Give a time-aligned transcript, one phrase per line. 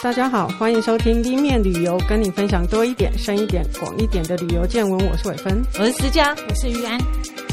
[0.00, 4.96] 大家好，欢迎收听冰面旅游，跟你分享多一点、深一点、广一点的旅游见闻。
[5.10, 6.96] 我是伟芬，我是思佳，我是于安。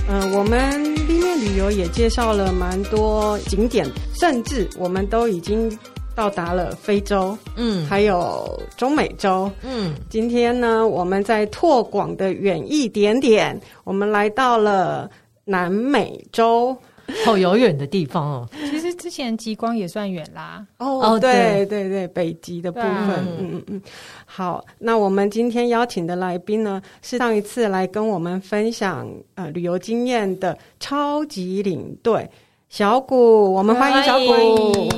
[0.08, 3.88] 嗯、呃，我们冰面旅游也介绍了蛮多景点，
[4.20, 5.76] 甚至我们都已经
[6.14, 9.96] 到达了非洲，嗯，还有中美洲，嗯。
[10.08, 15.10] 今天呢，我们在拓广的远一点点，我们来到了
[15.46, 16.78] 南美洲。
[17.24, 18.50] 好遥远的地方哦！
[18.98, 20.66] 之前极光也算远啦。
[20.78, 23.10] 哦，对对对，北极的部分，
[23.40, 23.82] 嗯嗯嗯。
[24.26, 32.30] 好，那我们今天邀请的来宾呢，是上一次来跟我们分享呃旅游经验的超级领队
[32.70, 34.90] 小古，我们欢迎小古。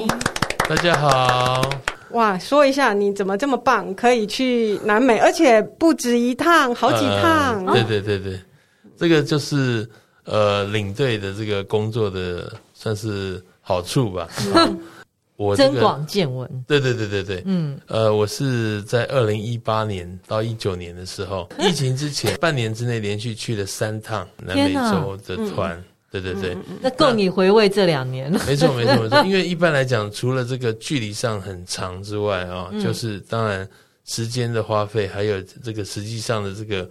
[0.69, 1.61] 大家好。
[2.11, 7.65] 哇，说一下你怎么这么棒，可以去南美，而且不止一趟，好几趟。
[7.65, 8.39] 呃、对对对对，
[8.95, 9.89] 这个就是。
[10.29, 14.29] 呃，领队的这个工作的算是好处吧。
[14.55, 14.79] 嗯、
[15.35, 16.49] 我增广见闻。
[16.65, 17.43] 对对对对对。
[17.45, 17.77] 嗯。
[17.87, 25.83] 呃，我是在二零一八年到一九年的时候， 疫情之前半年之内连续去了三趟南美洲的团。
[26.09, 26.55] 对对对。
[26.81, 28.39] 那够你回味这两年了。
[28.47, 33.67] 没错没错没错， 因为一般来讲，除了这个距离上很长之外啊，嗯、就是当然
[34.05, 36.89] 时间的花费，还有这个实际上的这个。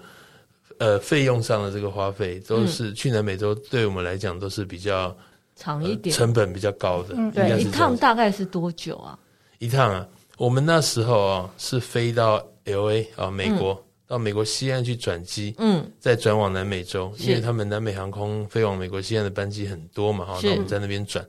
[0.79, 5.17] 呃，费用上的这个花费都是去南美洲，对我们来讲都是比较
[5.57, 7.15] 长一点，成本比较高的。
[7.17, 9.19] 嗯，对，一趟大概是多久啊？
[9.59, 10.07] 一趟啊，
[10.39, 21.25] 我们那时候啊是飞到 LA 啊，美国到美国西岸去转机，嗯，再转往南美洲，因为他们南美航空飞往美国西岸的班机很多嘛，哈，那我们在那边转，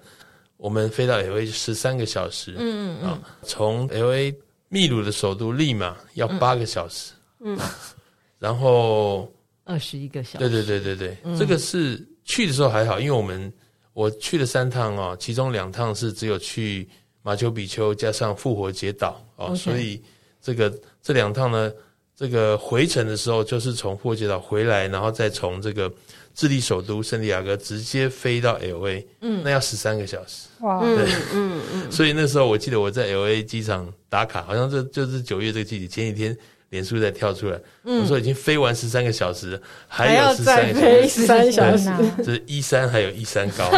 [0.57, 4.35] 我们飞到 LA 十三个小时，嗯嗯啊，从 LA
[4.69, 7.57] 秘鲁的首都利马要八个小时，嗯，
[8.37, 9.31] 然后。
[9.69, 10.47] 二十一个小时。
[10.47, 13.51] 对对对对对，嗯、这个是去的时候还好，因为我们
[13.97, 16.87] 我去了三趟哦，其中两趟是只有去
[17.23, 19.99] 马丘比丘加上复活节岛哦所以
[20.39, 20.71] 这个
[21.01, 21.73] 这两趟呢，
[22.15, 25.91] 这个回程的时候就是从复活节岛回来，然后再从这个
[26.35, 31.89] 智利首都圣地亚哥直接飞到 LA，嗯，那要十三个小时，哇，对，嗯嗯，嗯。
[31.91, 36.37] 所以那时候我记得我在 LA 机场打卡，好像这就是九月这个季节，前几天。
[36.69, 43.69] 脸书再跳出来，嗯、我说已经飞完十三个小时，还有十三个小时，飞十三小时，这是一三还有一三高。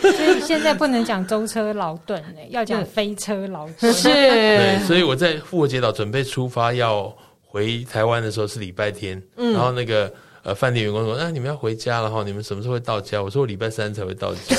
[0.00, 3.92] 所以现在不能讲舟车劳顿， 要讲飞车劳顿。
[3.92, 10.10] 是，对，所以我在复活节岛准备出发要回台湾的时候是礼拜天，嗯、然后那个
[10.42, 14.56] 呃饭店员工说：“啊，你们要回家了哈，你们什么时候会到家？”我说：“我礼拜三才会到家，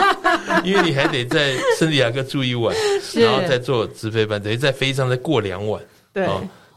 [0.64, 2.74] 因为你还得在圣地亚哥住一晚，
[3.14, 5.82] 然后再坐直飞班，等于在飞机上再过两晚。”
[6.14, 6.26] 对。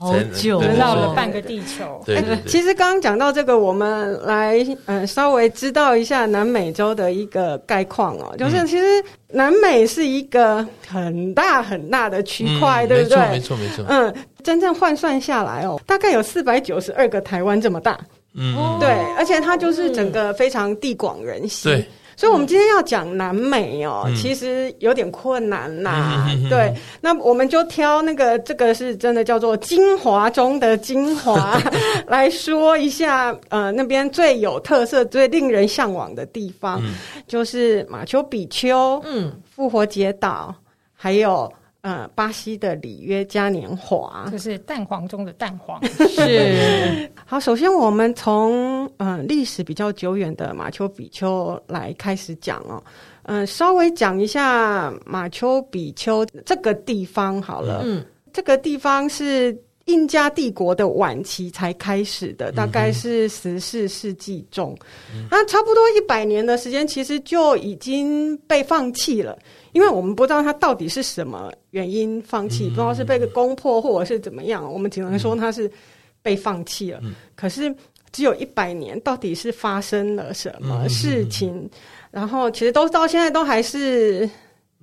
[0.02, 2.02] 好久，绕了半个地球。
[2.04, 13.18] 对，其实刚刚讲到这个，我们来呃稍微知道一下南美洲的一个概况哦，就是其实南美是一个很大很大的区块，嗯、对不对？
[13.30, 13.86] 没错，没错。
[13.88, 14.12] 嗯，
[14.44, 18.00] 真正换算下来哦，大概有四百九十二个台湾这么大。
[18.34, 21.70] 嗯，对，而且它就是整个非常地广人稀。
[21.70, 21.86] 对。
[22.16, 26.28] 所以，我们今天要讲南美哦，嗯、其实有点困难呐。
[26.30, 31.60] 嗯、对，那我们就挑那个，这个是真的叫做精华中的精华
[32.08, 33.36] 来说一下。
[33.50, 36.94] 呃，那边最有特色、最令人向往的地方，嗯、
[37.28, 40.54] 就是马丘比丘、嗯，复活节岛，
[40.94, 41.52] 还有。
[41.84, 45.84] 呃，巴西的里约嘉年华，就是蛋黄中的蛋黄。
[45.98, 52.84] 是好，首先我们从嗯呃、历史比较久远的马丘比丘来开始讲哦。
[53.24, 57.84] 嗯、呃，稍微讲一下马丘比丘这个地方好了。
[57.86, 58.04] 嗯，
[58.34, 64.78] 这个地方是印加帝国的晚期才开始的，大概是十四世纪中，
[65.16, 69.40] 嗯、那差不多一百年的时间，其实就已经被放弃了。
[69.72, 75.72] 因为我们不知道它到底是什么原因放弃，嗯、不知道是被攻破或者是怎么样，我们只能说它是
[76.22, 77.00] 被放弃了。
[77.04, 77.74] 嗯、可是
[78.12, 81.56] 只有一百年，到底是发生了什么事情？
[81.56, 81.70] 嗯、
[82.12, 84.30] 然后其实都到现在都还是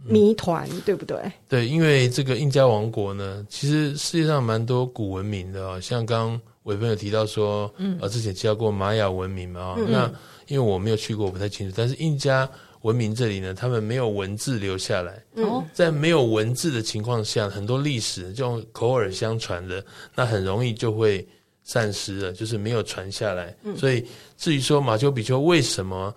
[0.05, 1.19] 谜团，嗯、对不对？
[1.49, 10.11] 对，因为这个印加王国呢，其实世界上蛮多古文明的像刚刚伟芬有提到说，嗯，之前提到过玛雅文明嘛，那
[10.47, 12.49] 因为我没有去过，我不太清楚，但是印加。
[12.83, 15.21] 文明这里呢，他们没有文字留下来。
[15.35, 19.85] 嗯，在没有文字的情况下，很多历史就口耳相传的，
[20.15, 21.27] 那很容易就会
[21.65, 23.57] 散失了，就是没有传下来。
[23.65, 26.15] 嗯，所以至于说马丘比丘为什么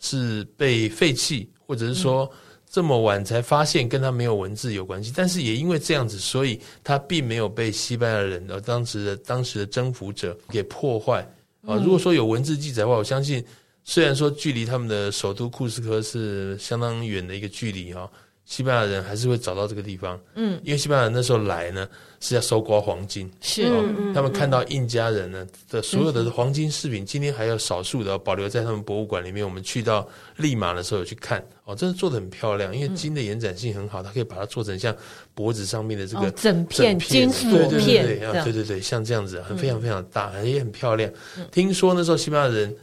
[0.00, 2.30] 是被废弃，或者是说
[2.70, 5.12] 这么晚才发现，跟他没有文字有关系。
[5.14, 11.20] 但是也因为这样子，所以他并没有被西班牙人的当时的当时的征服者给破坏
[11.66, 11.76] 啊。
[11.76, 13.44] 如果说有文字记载的话，我相信。
[13.90, 18.06] 虽然说距离他们的首都库斯科是相当远的一个距离哈，
[18.44, 20.20] 西班牙人还是会找到这个地方。
[20.34, 21.88] 嗯，因为西班牙人那时候来呢
[22.20, 29.42] 是要搜刮黄金，是、哦嗯、他们看到印加人呢的所有的黄金饰品，今天还有少数的保留在他们博物馆里面。
[29.42, 30.06] 我们去到
[30.36, 34.94] 利马的时候有去看，哦，真的做的很漂亮，因为金的延展性很好，它可以把它做成像
[35.34, 41.10] 脖子上面的这个、哦、整片金锁片，对对对对，对对对，像这样子，很非常非常大，也很漂亮。
[41.50, 42.76] 听说那时候西班牙人。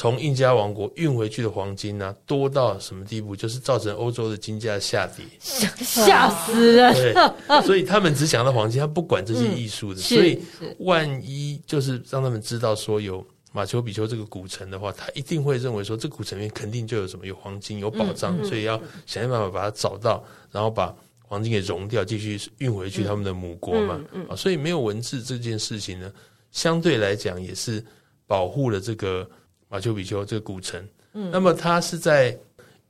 [0.00, 3.36] 从印加王国运回去的黄金呢、啊，多到什么地步？
[3.36, 6.90] 就是造成欧洲的金价下跌，吓死人。
[6.94, 10.00] 对，所以他们只想到黄金，他不管这些艺术的。
[10.00, 10.40] 嗯、所以，
[10.78, 23.96] 万一就是让他们知道说有马丘比丘这个古城的话，他一定会认为说这古城里面肯定就有什么有黄金有宝藏，嗯、所以要想办法把它找到，然后把黄金给融掉，继续运回去他们的母国嘛。
[23.96, 26.10] 啊、嗯，嗯、所以没有文字这件事情呢，
[26.52, 27.84] 相对来讲也是
[28.26, 29.28] 保护了这个。
[29.70, 32.36] 马丘比丘这个古城，嗯，那么它是在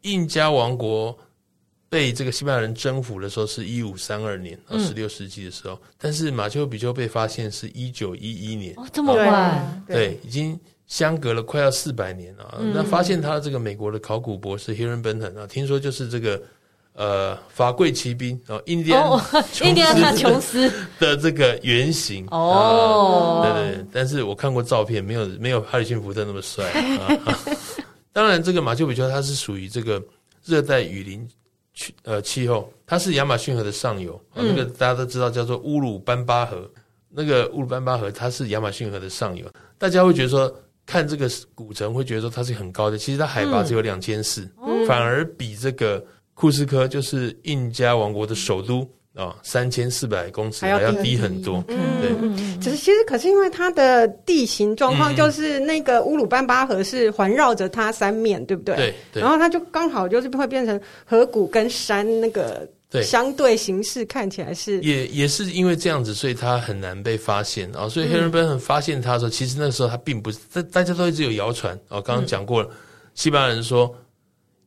[0.01, 1.17] 印加王国
[1.89, 5.75] 被这个西班牙人征服的时候，是一五三二年，啊，十六世纪的时候。
[5.75, 12.57] 嗯、但是马丘比丘被发现是一九一一年，哦，这么晚，对，对，已经相隔了快要四百年了。
[12.59, 16.43] 嗯、那发现他这个美国的考古博士 Hiram Benton 啊，听说就是这个。
[16.93, 19.09] 呃，法贵骑兵哦，印第安
[19.63, 20.71] 印第安纳琼斯。
[20.99, 22.27] 的这个原型。
[22.31, 26.65] 哦，对对，但是我看过照片，没有没有哈里逊福特那么帅
[26.99, 27.09] 啊。
[28.13, 30.03] 当然，这个马丘比丘它是属于这个
[30.45, 31.27] 热带雨林
[31.75, 36.69] 气呃气候，它是亚马逊河的上游，那个大家都知道叫做乌鲁班巴河，
[37.09, 39.47] 那个乌鲁班巴河它是亚马逊河的上游，
[39.79, 40.53] 大家会觉得说
[40.85, 44.47] 看这个古城会觉得说它是很高的，其实它海拔只有两千四，
[44.87, 46.05] 反而比这个。
[46.41, 51.63] 库斯科就是印加王国的首都啊，三千四百公尺还要低很多。
[51.69, 58.95] 嗯，对，只是其实可是因为它的地形状况，就是那个乌鲁班巴河是环绕着它三面，对不对？
[59.13, 59.21] 对。
[59.21, 62.67] 然后它就刚好就是会变成河谷跟山那个
[63.03, 64.81] 相对形式看起来是。
[64.81, 67.87] 也也是因为这样子，所以它很难被发现啊。
[67.87, 72.01] 所以黑人本很发现它的时候，其实那个时候它并不是，大大家都一直有谣传啊。
[72.01, 72.71] 刚刚讲过了，
[73.15, 73.95] 西班牙人说。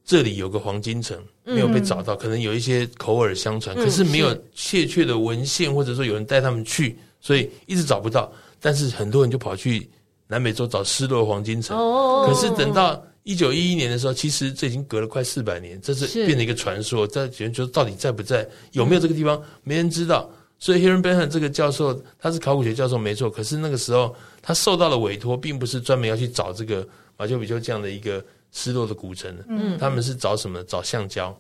[0.05, 8.29] 这里有个黄金城没有被找到，嗯、可能有一些口耳相传，嗯、可是没有确切的文献，或者说有人带他们去，所以一直找不到。
[8.59, 9.89] 但是很多人就跑去
[10.27, 11.77] 南美洲找失落的黄金城。
[11.77, 17.07] 哦，可是等到一九一一年的时候，其实这已经隔了快四百年，这是变成一个传说。
[17.07, 20.29] 在有人说到底在不在，有没有这个地方，嗯、没人知道。
[20.59, 26.85] 所以 Hiram Benton 这个教授他是考古学教授没错，可是那个时候他受到了委托，并不是专门要去找这个
[27.17, 28.21] 马丘比丘这样的一个。
[28.53, 30.63] 失落的古城，嗯，他们是找什么？
[30.63, 31.37] 找橡胶。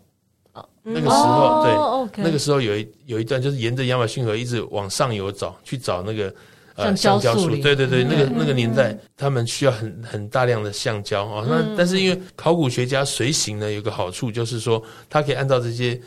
[0.51, 6.31] 哦，那个时候，对，那个时候有一有一段就是沿着亚马逊河一直往上游找，去找那个
[6.75, 7.49] 呃橡胶树。
[7.57, 11.43] 对对对，那个那个年代，他们需要很很大量的橡胶啊。
[11.49, 15.99] 那但是因为考古学家随行呢，有个好处就是说，他可以按照这些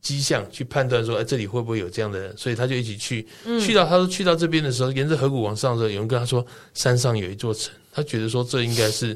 [0.00, 2.34] 迹象去判断说，哎，这里会不会有这样的人？
[2.38, 3.26] 所以他就一起去。
[3.60, 6.42] 去到他说去到这边的时候，沿着河谷往上的时候，有人跟他说，
[6.72, 9.14] 山上有一座城，他觉得说这应该是。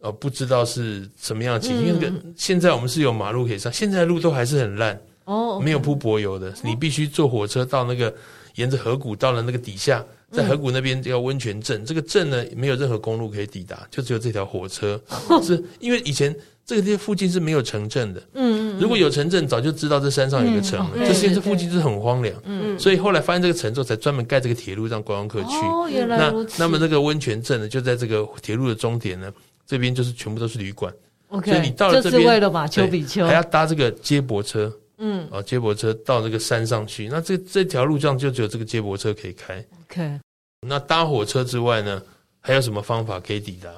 [0.00, 8.14] 呃，不知道是什么样的情况，因为现在我们是有马路可以上，现在的路都还是很烂哦，没有铺柏油的，你必须坐火车到那个
[8.54, 15.00] 沿着河谷到了那个底下，在河谷那边叫温泉镇，这个镇呢没有任何公路可以抵达，就只有这条火车，
[15.42, 16.34] 是因为以前
[16.64, 25.56] 这个地方附近是没有城镇的，嗯，如果有城镇，早就知道这山上有个城了，这些这附近是很荒凉，嗯，所以后来发现这个城之后，才专门盖这个铁路让观光客去。
[25.66, 26.56] 哦，原来如此。
[26.58, 29.32] 那那么这个温泉镇呢，就在这个铁路的终点呢。
[29.68, 30.90] 这边就是全部都是旅馆
[31.28, 40.18] ，OK，所以你到了这边，就是为了马丘比丘，还要搭这个接驳车，嗯，啊，接驳车到这个山上去，那这这条路上就只有这个接驳车可以开，OK。
[40.66, 42.02] 那搭火车之外呢，
[42.40, 43.68] 还有什么方法可以抵达？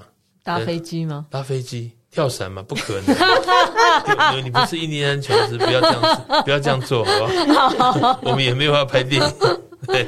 [0.45, 1.27] 搭飞机吗？
[1.29, 2.63] 搭飞机、跳伞吗？
[2.63, 3.13] 不可能，
[4.45, 7.91] 你不是印第安琼斯，不要这样子， 不要这样做，好不好？
[7.91, 9.31] 好 我们也没有要拍电影。
[9.89, 10.07] 对，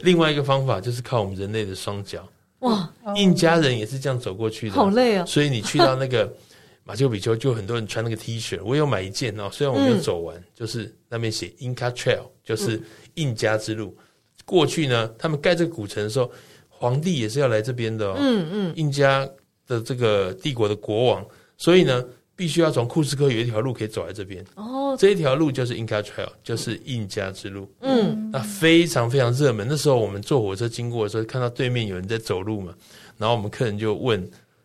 [0.00, 2.26] 另外一个方法就是靠我们人类的双脚。
[2.60, 5.26] 哇，印加人也是这样走过去的，好累啊！
[5.26, 6.32] 所以你去到那个
[6.84, 9.48] 马丘比丘，就很多人穿那个 T 恤，我有买一件哦。
[9.52, 12.80] 虽然我没有走完，嗯、就是那边写 Inca Trail，就是
[13.14, 13.96] 印加之路。
[13.98, 14.04] 嗯、
[14.44, 16.30] 过去呢，他们盖这个古城的时候，
[16.68, 18.16] 皇帝也是要来这边的哦。
[18.18, 19.28] 嗯嗯，印加
[19.66, 21.26] 的这个帝国的国王，
[21.56, 22.04] 所以呢。
[22.40, 27.70] 必须要从库斯科有一条路可以走来这边哦，这一条路就是 Inca Trail，就是印加之路。
[27.80, 29.66] 嗯，那非常非常热门。
[29.68, 32.72] 那时候我们坐火车经过的时候，看到对面有人在走路嘛，
[33.18, 34.18] 然后我们客人就问，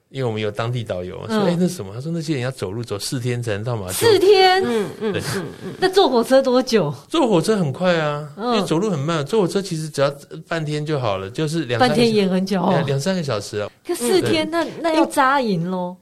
[0.07, 4.63] 因为我们有当地导游，说：“哎，那什么？”他说：“那些人要走路走四天才能到马丘。”四天？
[4.65, 5.21] 嗯嗯，对。
[5.77, 6.93] 那坐火车多久？
[7.09, 9.25] 坐火车很快啊，因为走路很慢。
[9.25, 10.09] 坐火车其实只要
[10.47, 13.69] 半天就好了，就是两半天也很久，两三个小时啊。
[13.85, 15.97] 可四天，那那要扎营喽。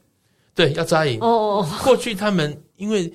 [0.54, 1.18] 对，要扎营。
[1.20, 1.68] 哦哦哦。
[1.82, 3.12] 过去他们因为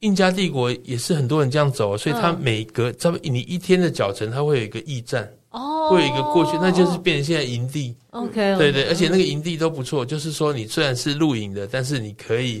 [0.00, 7.94] 印加帝国也是很多人这样走，所以他每隔差不多你一天的脚程，它会有一个驿站，哦，会有一个过去，那就是变成现在营地。
[8.10, 12.56] OK，对对，而且那个营地都不错，就是说你虽然是露营的，但是你可以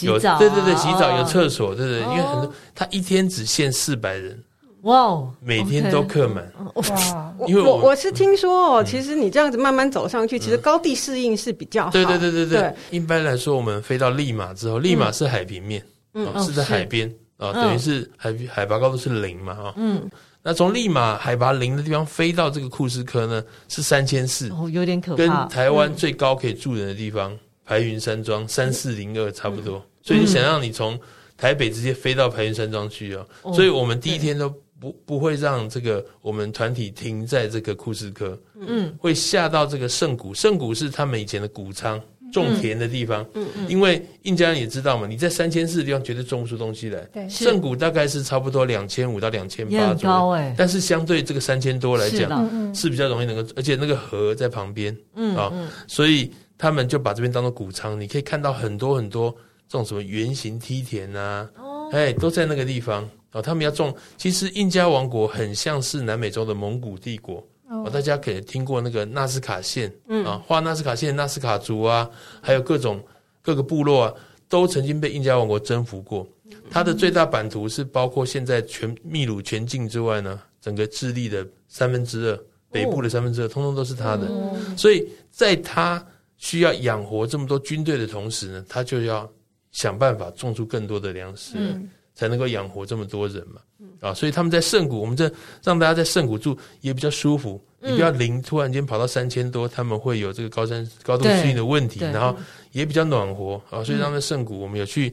[0.00, 4.42] 有洗澡，对对对，洗澡有厕所，对对，因为很多他一天只限四百人。
[4.86, 6.48] 哇哦，每天都客满。
[6.74, 7.34] 哇！
[7.48, 11.90] 因为我我是听说哦，其实你这样子慢慢走上去，其实高地适应是比较好。
[11.90, 12.74] 对对对对对。
[12.90, 20.08] 一般来说，我们飞到利马之后，利马是海平面，嗯，是在海边啊，等于是海海拔高度是零嘛，哈，嗯。
[20.40, 25.16] 那从利马海拔零的地方飞到这个库斯科呢，是三千四，哦，有点可怕。
[25.16, 30.96] 跟台湾最高可以住人的地方白云山庄三四零二差不多，所以你想让你从
[31.36, 34.54] 台北直接飞到白云山庄去哦，所以我们第一天都。
[34.78, 40.34] 不不会让这个我们团体停在这个库斯科，嗯，会下到这个圣谷。
[40.34, 43.24] 圣谷是他们以前的谷仓，种田的地方。
[43.32, 47.00] 嗯嗯，因为印加人也知道嘛，你在三千四的地方绝对种不出东西来。
[47.12, 55.50] 对，圣谷大概是差不多两千五到两千八左右，哎，但是相对这个三千多来讲，是比较容易能够，而且那个河在旁边，嗯啊，
[55.86, 57.98] 所以他们就把这边当做谷仓。
[57.98, 59.34] 你可以看到很多很多
[59.68, 63.08] 这种什么圆形梯田呐，哦，哎，都在那个地方。
[63.36, 67.46] 哦，他们要种，其实印加王国很像是南美洲的蒙古帝国。
[67.68, 72.08] 哦，大家可以听过那个纳斯卡线，嗯啊，画纳斯卡线，纳斯卡族啊，
[72.40, 73.04] 还有各种
[73.42, 74.14] 各个部落啊，
[74.48, 76.26] 都曾经被印加王国征服过。
[76.70, 82.40] 它的最大版图是包括现在全秘鲁全境之外呢，整个智利的三分之二，
[82.70, 84.30] 北部的三分之二，通通都是他的。
[84.78, 86.02] 所以在他
[86.36, 89.28] 需要养活这么多军队的同时呢，他就要
[89.72, 91.54] 想办法种出更多的粮食。
[91.56, 93.60] 嗯才能够养活这么多人嘛，
[94.00, 95.30] 啊，所以他们在圣谷，我们这
[95.62, 102.34] 让大家在圣谷住也比较舒服，你不要零突然间跑到三千多，他们会有这个高山高度适应的问题，然后
[102.72, 105.12] 也比较暖和啊，所以他们圣谷我们有去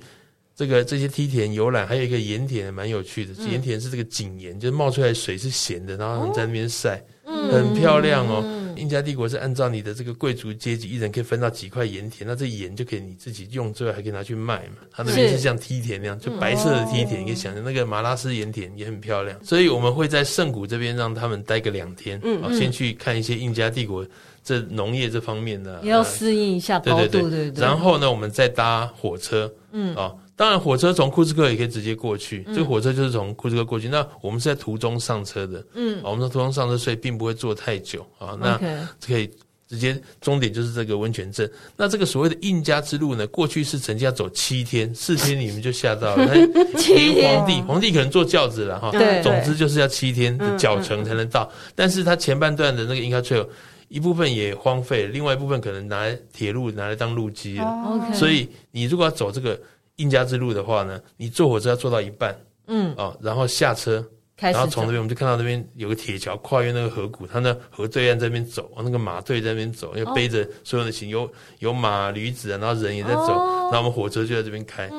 [0.56, 8.42] 这个这些梯田游览，还有一个盐田蛮有趣的，盐田是这个井盐，就是冒出来的水是咸的，然后他们在那边晒，很漂亮哦。
[8.76, 14.78] 印加帝国是按照你的这个贵族阶级，一人可以分到几块盐田，那这盐就可以你自己用之外，还可以拿去卖嘛。
[14.92, 19.38] 它那边是像梯田那样，就白色的梯田，你可以想象那个马拉斯盐田也很漂亮。
[19.44, 24.06] 所以我们会在圣谷这边让他们待个两天，嗯，先去看一些印加帝国
[24.44, 27.62] 这农业这方面的，也要适应一下高度，对对对。
[27.62, 30.14] 然后呢，我们再搭火车，嗯啊。
[30.36, 32.44] 当然，火车从库斯克也可以直接过去。
[32.48, 33.88] 这个火车就是从库斯克过去。
[33.88, 35.64] 那我们是在途中上车的。
[35.76, 38.36] 嗯，我们在途中上车，所以并不会坐太久啊。
[38.42, 38.60] 那
[39.06, 39.30] 可以
[39.70, 41.48] 直接终点就是这个温泉镇。
[41.78, 46.28] 那这个所谓的印加之路呢，过去是曾经要走七天，四天你们就下到了。
[46.80, 48.90] 七天，皇帝皇帝可能坐轿子了哈。
[48.90, 51.48] 对，总之就是要七天的脚程才能到。
[51.76, 53.48] 但是它前半段的那个印加 trail
[53.88, 58.12] 一部分也荒废，另外一部分可能拿来铁路拿来当路基了。
[58.16, 59.60] 所以你如果要走这个。
[59.98, 62.36] 印加之路的话呢，你坐火车要坐到一半，
[62.68, 64.04] 嗯，哦，然后下车，
[64.38, 73.28] 然后从那边我们就看到那边有个铁桥跨越那个河谷，他那河对岸在那边走，那个马队在那边走，要背着所有的行，有有马驴子啊，然后人也在走，
[73.72, 74.90] 然后我们火车就在这边开，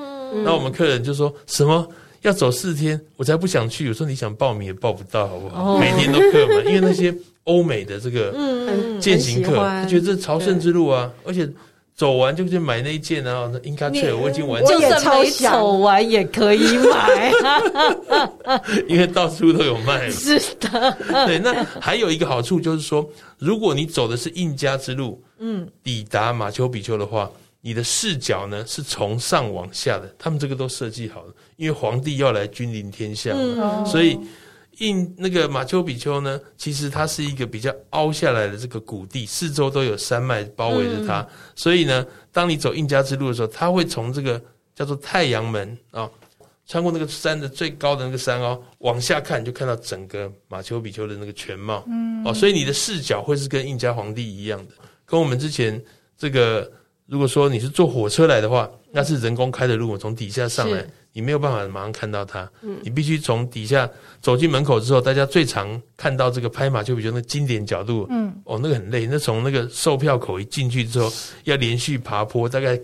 [0.44, 1.86] 那我们客人就说什么？
[2.22, 5.78] 要走四天，我才不想去，有时候你想报名也报不到，好不好？
[5.78, 8.32] 每天都客满，因为那些欧美的这个
[8.98, 11.46] 健行客，他觉得这朝圣之路啊，而且。
[11.96, 17.32] 走完就去买那一件啊，那印加 trail 我已经完成了，就算没走完也可以买，
[18.88, 20.10] 因为到处都有卖。
[20.10, 20.96] 是的，
[21.26, 21.38] 对。
[21.38, 23.08] 那还有一个好处就是说，
[23.38, 34.18] 如果你走的是印加之路，嗯，抵达马丘比丘的话，你的视角呢是从上往下的，他们这个都设计好了，因为皇帝要来君临天下，嗯、所以。
[34.78, 44.40] 印那个马丘比丘呢，其实它是一个比较凹下来的这个谷地，四周都有山脉包围着它，嗯、所以呢，当你走印加之路的时候，它会从这个
[44.74, 46.10] 叫做太阳门啊、哦，
[46.66, 54.72] 穿过那个山的最高的那个山哦，往下看你就看到整个马丘比丘的那个全貌，嗯，哦，所以你的视角会是跟印加皇帝一样的，
[55.04, 55.82] 跟我们之前
[56.16, 56.70] 这个，
[57.06, 60.84] 如果说你是坐火车来的话，那是人工开的路，从底下上来。
[61.14, 63.88] 你没有办法马上看到它，嗯，你必须从底下
[64.20, 71.10] 走进门口之后，大家最常看到这个拍马丘比丘那经典角度，嗯，哦，那个很累，那从那个售票口一进去之后，
[71.44, 72.76] 要连续爬坡，大概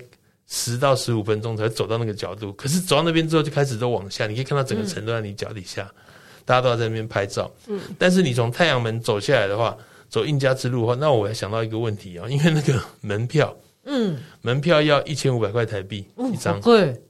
[0.47, 2.53] 十到十五分钟才走到那个角度。
[2.53, 6.03] 可是走到那边之后，就开始都往下，你可以看到整个城都在你脚底下，嗯，
[6.45, 7.81] 大家都要在那边拍照，嗯。
[7.99, 9.77] 但是你从太阳门走下来的话，
[10.09, 13.53] 走印加之路的话，那我还想到一个问题啊，因为那个门票，
[13.87, 16.91] 嗯，门票要一千五百块台币一张，对。
[16.91, 17.03] 嗯，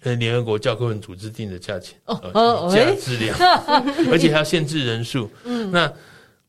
[0.00, 3.36] 跟联合国教科文组织定的价钱哦，价质量，
[4.10, 5.30] 而且还要限制人数。
[5.44, 5.90] 嗯，那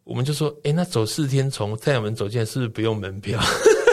[0.04, 3.40] 我们就说，哎，那走四天从太阳门走进来，是不是不用门票？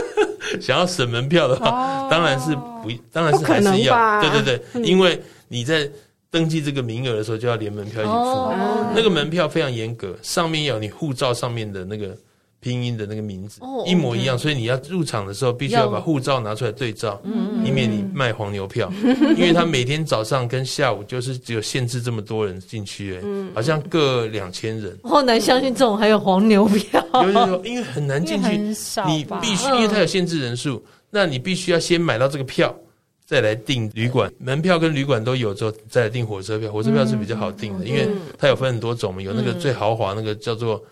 [0.60, 4.20] 想要省门票的话，当然是不，当然是还是要。
[4.20, 5.88] 对对对，因为你在
[6.30, 12.16] 登记这个名额的时候就要连门票一起付，哦、那个门票非常严格，上面有你护照上面的那个。
[12.60, 18.92] 拼音的那个名字、哦、一模一样所以你要入场的时候必须要把护照拿出来对照，嗯、以免你卖黄牛票。
[19.36, 24.98] 因为他每天早上跟下午就是只有限制这么多人进去，嗯，好像各两千人。
[25.04, 28.56] 好难相信这种还有黄牛票，有有有，因为很难进去，
[29.06, 32.74] 你必须因为它有限制人数，嗯、那你必须要先买到这个票，
[33.24, 36.72] 再来订旅馆，门票跟旅馆都有之后，再来订火车票。
[36.72, 40.82] 火车票是比较好订的，嗯、因为它有分很多种嘛，有那个最豪华那个叫做。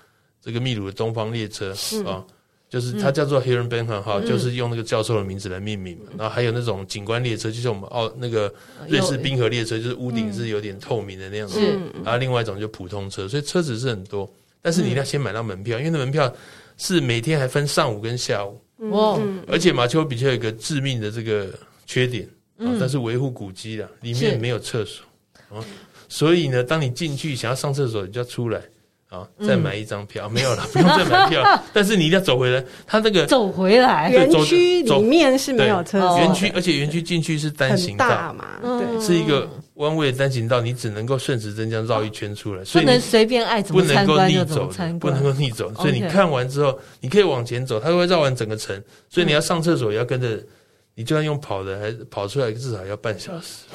[0.47, 1.75] 这个秘鲁的东方列车
[2.07, 2.25] 啊、
[2.71, 6.05] 就是它叫做 Heerenbahnhof 哈，就是用那个教授的名字来命名嘛。
[6.13, 8.55] 嗯、然后还有那种景观列车，就是我们哦那个
[8.89, 11.59] 瑞士冰河列车，就是屋顶是有点透明的那样子。
[11.61, 16.33] 嗯、然后另外一种就普通车，所以车子是很多，但是你要先买到门票，因为那门票
[16.77, 18.63] 是每天还分上午跟下午。
[18.91, 19.19] 哇！
[19.49, 21.49] 而且马丘比丘有一个致命的这个
[21.87, 22.25] 缺点
[22.59, 25.05] 啊，但是维护古迹的里面没有厕所
[25.51, 25.65] 啊，
[26.09, 28.61] 所以呢，当你进去想要上厕所，你就要出来。
[29.09, 31.43] 啊，再买一张票，没有了， 不用再买票。
[31.73, 35.99] 但是你一定要走回来，他那个走回来，园区里面是没有车。
[36.19, 45.73] 园区，而且园区进去是单行道嘛，对，是一个弯位的单行道，你只能够顺时针这样绕一圈出来，所以不能随便爱怎么参观就怎么参观，不能够逆走。
[45.75, 48.83] 所以你看完之后，你可以往前走，它会绕完整个城。
[49.09, 50.37] 所以你要上厕所也要跟着，
[50.97, 53.67] 你就算用跑的，还跑出来至少要半小时。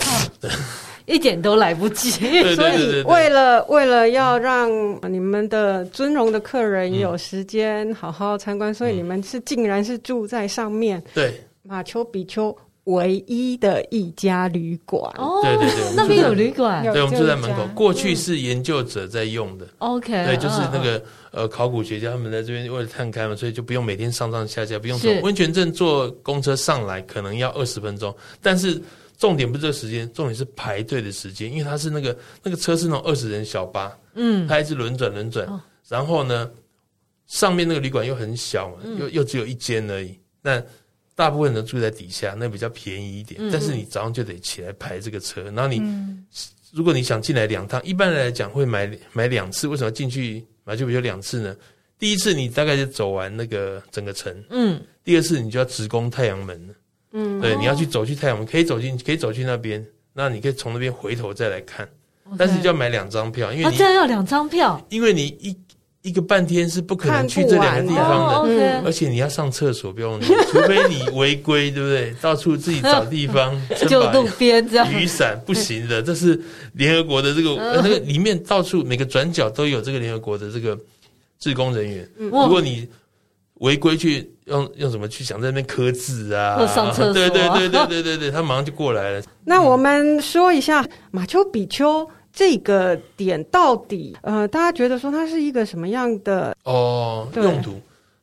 [1.12, 2.10] 一点都来不及，
[2.56, 4.70] 所以为了为了要让
[5.12, 11.04] 你们的尊荣的客人有时间好好参观，所以你们是竟然是住在上面。
[11.14, 15.04] 对，马丘比丘唯一的一家旅馆。
[15.18, 17.68] 哦，对对对，那边有旅馆，对，我们住在门口。
[17.76, 19.68] 过去是研究者在用的。
[19.80, 28.82] OK，对，就是那个呃考古学家他们在这边为了探勘嘛，所以就不用每天上上下下，不用从温泉镇坐公车上来，可能要二十分钟，但是。
[29.22, 36.50] 重点不是这个时间，重点是排队的时间，因为它是那个那个车是那种二十人小巴，嗯，它一直轮转轮转，哦、然后呢，
[37.28, 40.60] 上面那个旅馆又很小嘛，嗯、又又只有一间而已，那
[41.14, 46.26] 大部分人都住在底下，那比较便宜一点，嗯、但是你早上就得起来排这个车，然后你、嗯、
[46.72, 51.56] 如果你想进来两趟，一般来讲会买买两次，为什么进去买就比较两次呢？
[52.00, 56.74] 第一次你大概就走完那个整个城，嗯，第二次你就要直攻太阳门了。
[57.14, 61.88] 嗯，对，你要去走去太阳门，可以走进，可以走去那边，那你可以从那边回头再来看。
[62.38, 65.58] 但是就要买两张票，因为你、啊、这样要两张票，因为你一
[66.04, 72.16] 一个半天是不可能去这两个地方的，哦 okay、而且你要上厕所，不用，除非你违规，对不对？
[72.22, 73.54] 到处自己找地方，
[73.90, 76.40] 就路边这样，雨伞不行的，这是
[76.74, 80.80] 联合国的这个那个里面到处每个转角都有这个联合国的这个
[81.38, 82.88] 志工人员，如果你。
[83.62, 86.58] 违规去用用什么去想在那边刻字啊？
[86.58, 87.30] 或上厕所啊？
[87.30, 89.24] 对对对对对对对，他马上就过来了。
[89.44, 97.80] 那我们说一下马丘比丘这个点到底，呃，大家觉得说它是一个什么样的哦用途？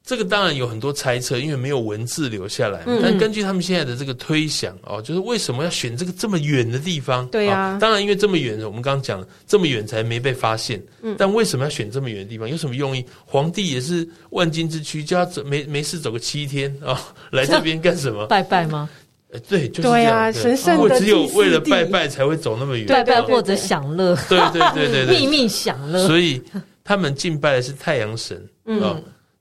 [0.08, 2.82] 这个当然有很多猜测，因为没有文字留下来。
[2.86, 7.26] 嗯、但根据他们现在的这个推想哦，就是为什么要选这个这么远的地方？
[7.28, 10.82] 对呀、啊哦，当然因为这么远，我们刚刚讲了这么远才没被发现。
[11.02, 12.48] 嗯，但为什么要选这么远的地方？
[12.48, 13.04] 有什么用意？
[13.26, 16.98] 皇帝也是万金之躯，叫他走没没事走个七天啊、哦，
[17.30, 18.26] 来这边干什么？
[18.28, 18.88] 拜拜吗？
[19.30, 20.82] 呃，对，就是对啊，神圣的。
[20.84, 24.16] 我只有为了拜拜才会走那么远，拜拜或者享乐。
[24.26, 26.06] 对对对对对， 秘密享乐。
[26.06, 26.42] 所以
[26.82, 28.42] 他们敬拜的是太阳神。
[28.64, 28.80] 嗯。
[28.80, 28.98] 哦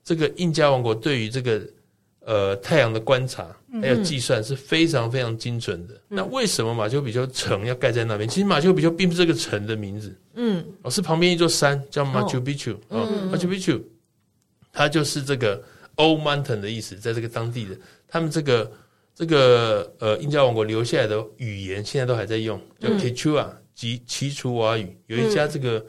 [0.08, 1.60] 这个印加王国对于这个
[2.20, 5.92] 呃太阳的观察还有计算是非常非常精准的。
[6.08, 8.26] 嗯、那为什么马丘比丘城要盖在那边？
[8.26, 13.78] 其实马丘比丘并不是这个城的名字，嗯，而是旁边一座山叫马丘比丘啊，马丘比丘，
[14.72, 15.62] 它就是这个
[15.96, 17.76] Old Mountain 的意思，在这个当地的。
[18.08, 18.72] 他们这个
[19.14, 24.96] 这个呃印加王国留下来的语言，现在都还在用，叫 Quechua 及奇楚瓦语。
[25.08, 25.84] 有一家这个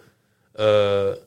[0.52, 1.18] 呃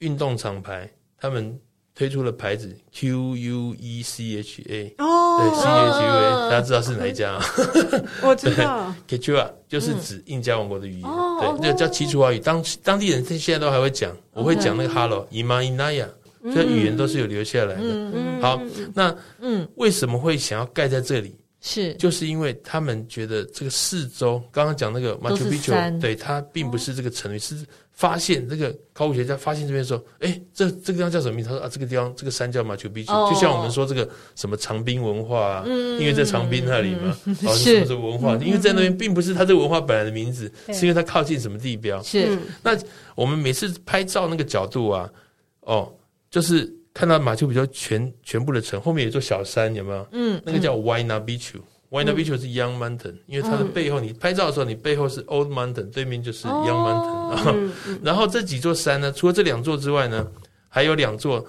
[0.00, 1.58] 运动厂牌，他们。
[1.96, 7.32] 推出了牌子 Q U E C H A 哦，对 C H U A，大家知道是哪一家？
[7.32, 7.44] 啊？
[8.22, 16.06] 我知道， Quechua 就是指印加王国的语言，对，那个叫奇楚瓦语，当当地人现在都还会讲，我会讲那个 Hello，Ima Inaya，
[16.54, 18.12] 这语言都是有留下来的。
[18.42, 18.60] 好，
[18.94, 21.34] 那嗯，为什么会想要盖在这里？
[21.66, 27.56] 是，就是因为他们觉得这个四周，刚刚讲那个马丘比丘，对，它并不是这个城，是。
[27.96, 31.48] 发现这个考古学家发现这边说，哎，这这个地方叫什么名字？
[31.48, 38.36] 他说啊，这个地方这个山叫马丘比丘，就像我们说这个什么长滨文化啊，因为在长滨那里嘛，哦，是什么文化？
[38.44, 42.02] 因为在那边并不是他这个文化本来的名字，是因为它靠近什么地标？
[42.02, 42.38] 是。
[42.62, 42.78] 那
[43.14, 45.10] 我们每次拍照那个角度啊，
[45.60, 45.90] 哦，
[46.30, 50.08] 就是看到马丘比丘全全部的城后面有座小山，有没有？
[50.12, 51.56] 嗯，那个叫 Huayna Picchu
[51.90, 57.70] Huayna Picchu 是 Young Mountain，因为它的背后，你拍照的时候，你背后是 Old Mountain，对面就是 Young Mountain。
[58.02, 60.26] 然后，这几座山呢，除了这两座之外呢，
[60.70, 61.46] 还有两座，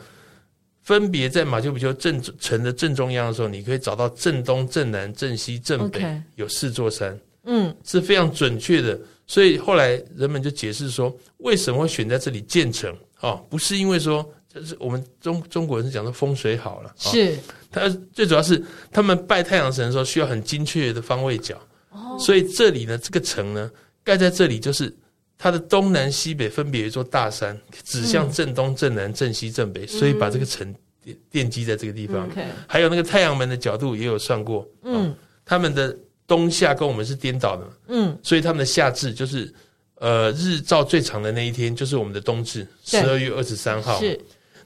[0.84, 9.00] 分别在马丘比丘正城的正中央的时候，你可以找到正东、正南、正西、正北有四座山，嗯，是非常准确的。
[9.26, 12.94] 所以后来人们就解释说，为什么会选在这里建城？
[13.22, 14.30] 哦，不是因为说。
[14.60, 17.38] 就是我们中中国人是讲的风水好了，是。
[17.70, 23.70] 他最主要是他们拜太阳神的时候需要很精确的方位角，哦，所以这里呢，这个城呢
[24.06, 24.92] 盖在这里，就是
[25.38, 30.74] 它的东南西北分别有一座大山，指向正东、正南、正西、正北，所以把这个城
[31.06, 32.28] 奠奠基在这个地方。
[32.66, 39.54] 还有那个太阳门的角度也有算过，嗯，他们的东夏跟我们是颠倒的，嗯，所以他们的夏至就是
[39.96, 44.18] 呃日照最长的那一天，就是我们的冬至，十二月二十三号是。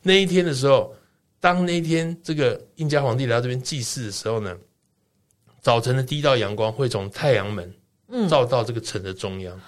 [0.01, 0.95] 那一天的时候，
[1.39, 4.55] 当那一天这个印加皇帝来到这边祭祀的时候呢，
[5.61, 7.73] 早晨的第一道阳光会从太阳门
[8.29, 9.59] 照到这个城的中央，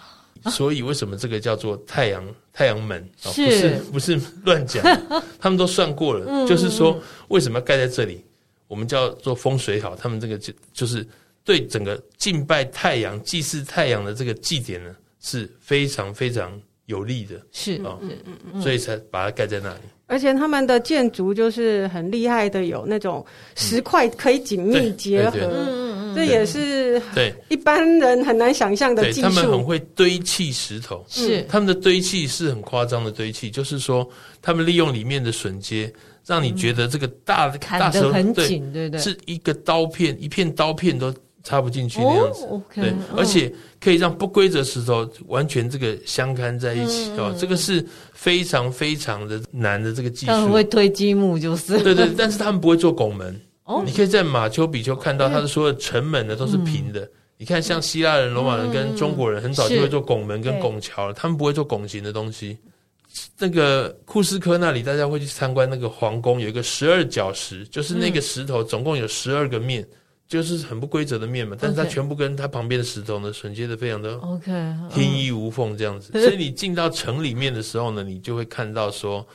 [0.44, 3.02] 嗯、所以为什么这个叫做太阳太阳门？
[3.24, 3.32] 啊？
[3.32, 4.84] 不是不是乱讲，
[5.40, 8.24] 他们都算过了，嗯、就是说为什么要盖在这里？
[8.68, 11.08] 我们叫做风水好，他们这个就就是
[11.44, 19.82] 对整个敬拜太阳、祭祀太阳的这个祭典呢是非常非常有利的，是啊，嗯嗯嗯，所以才把它盖在那里。
[20.06, 27.34] 而且他们的建筑就是很厉害的，有那种石块可以紧密结合，嗯嗯嗯，这也是对。
[27.50, 29.28] 一般人很难想象的技术。
[29.28, 31.42] 他们很会堆砌石头，是。
[31.44, 34.08] 他们的堆砌是很夸张的堆砌，就是说
[34.42, 35.92] 他们利用里面的榫接，
[36.28, 41.12] 让你觉得这个大的大石头很紧，对对，是一个刀片，一片刀片都
[41.44, 43.54] 插不进去那样子，对，而且。
[43.84, 50.32] 可以让不规则石头完全这个相看在一起哦，这个是非常非常的难的这个技术。
[50.32, 53.38] 他们会推积木，就是对对，但是他们不会做拱门。
[53.66, 57.06] 哦，你可以在马丘比丘看到，它的所有城门呢都是平的。
[57.38, 62.58] 你看，像希腊人、罗马人跟中国人很早就会做拱门跟拱桥了，他们不会做拱形的东西。
[63.38, 69.86] 那个库斯科那里，大家会去参观那个皇宫，有一个十二角石，就是那个石头总共有十二个面。
[70.28, 74.52] 就是很不规则的面嘛，但是它全部跟它旁边的石头呢衔接的非常的 OK，
[74.90, 76.12] 天衣无缝这样子。
[76.14, 79.26] 所以你进到城里面的时候呢，你就会看到说，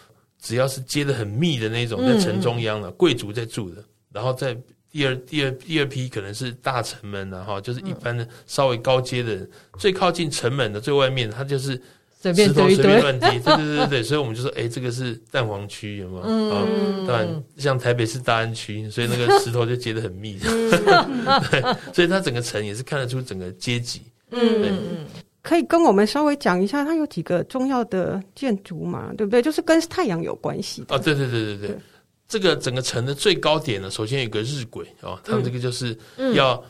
[0.41, 3.85] 只要是接的很密的那种，在城中央了，贵族在住的。
[4.13, 4.57] 然后在
[4.91, 11.81] 第二、第二、第二批可能是大城门，然后就是一般的稍微高阶的人，最靠近城门的最外面，它就是。
[12.21, 16.23] 石头随便乱贴，对对对对对，所以我们就说，哎、欸，这个是蛋黄区，有没有？
[16.25, 16.67] 嗯、啊，
[17.07, 20.71] 当然，像台北是大安区，所以那个石头就结得很密，嗯、
[21.51, 24.03] 对，所以它整个城也是看得出整个阶级。
[24.31, 25.07] 嗯嗯，
[25.43, 29.13] 可以跟我们稍微讲一下，它有几个重要的建筑嘛？
[29.17, 29.41] 对不对？
[29.41, 30.97] 就是跟太阳有关系的。
[30.97, 31.79] 啊，对对对对对，对
[32.27, 35.97] 这个整个城的最高点呢，首先有一个日晷啊，他们这个就是
[36.35, 36.55] 要。
[36.55, 36.65] 嗯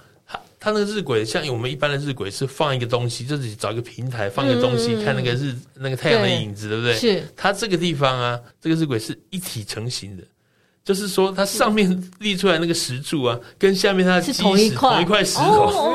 [0.61, 6.95] 它那个日晷像我们一般的日晷是放一个东西，就是找一个平台放一个东西，嗯、看那个日那个太阳的影子，对，对不对？
[6.97, 7.25] 是。
[7.37, 10.23] 它这个地方啊，这个日晷是一体成型的，
[10.85, 15.95] 就是说它上面立出来那个石柱啊，跟下面它的基石同一块石头，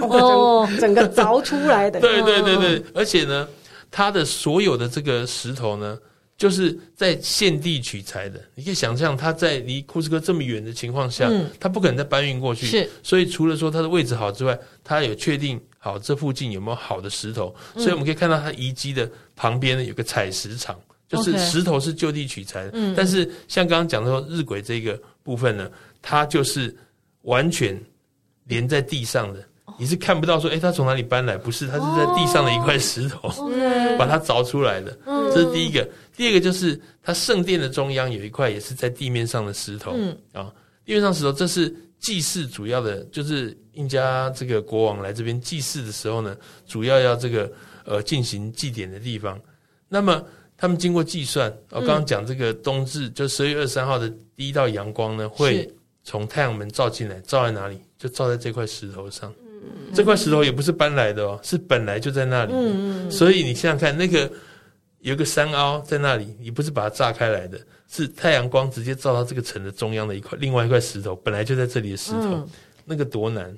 [0.00, 2.00] 哦，整个凿出来的。
[2.00, 3.48] 对对对对，而且呢，
[3.90, 5.98] 它的所有的这个石头呢。
[6.36, 12.66] 就是在现地取材的，你可以想象它在离库斯科这么远的情况下，嗯、他不可能再搬运过去。
[12.66, 17.54] 是，所以除了说它的位置好之外，它有确定好这附近有没有好的石头。
[17.74, 20.76] 嗯、所以我们可以看到它遗迹的旁边呢有个采石场，
[21.08, 22.70] 就是石头是就地取材的。
[22.72, 26.74] 嗯、但是像刚刚讲的说日晷这个部分呢，它就是
[27.22, 27.80] 完全
[28.46, 29.44] 连在地上的。
[29.78, 31.36] 你是看不到说，哎，它从哪里搬来？
[31.36, 33.50] 不是，它是在地上的一块石头，哦、
[33.96, 34.98] 把它凿出来的。
[35.06, 35.88] 嗯、这是第一个。
[36.16, 39.92] 第二个就是，它圣殿的中央有一块也是在地面上的石头。
[39.94, 40.52] 嗯啊，
[40.84, 47.50] 地面上石头，这是祭祀主要的，就是印加这个国王来这边祭祀的时候呢，主要要这个
[47.84, 49.40] 呃进行祭典的地方。
[49.88, 50.24] 那么
[50.56, 55.68] 他们经过计算，我刚刚讲这个冬至，就十二月二十三号的第一道阳光呢，会
[56.04, 57.80] 从太阳门照进来，照在哪里？
[57.98, 59.32] 就照在这块石头上。
[59.94, 62.52] 这块石头也不是搬来的哦，是本来就在那里。
[62.52, 64.28] 嗯，所以你想想看，那个
[65.02, 72.48] 有个山凹在那里，你不是把它炸开来的，是太阳光直接照到这个城的中央的一块，另外一块石头本来就在这里的石头，
[72.84, 73.56] 那个多难，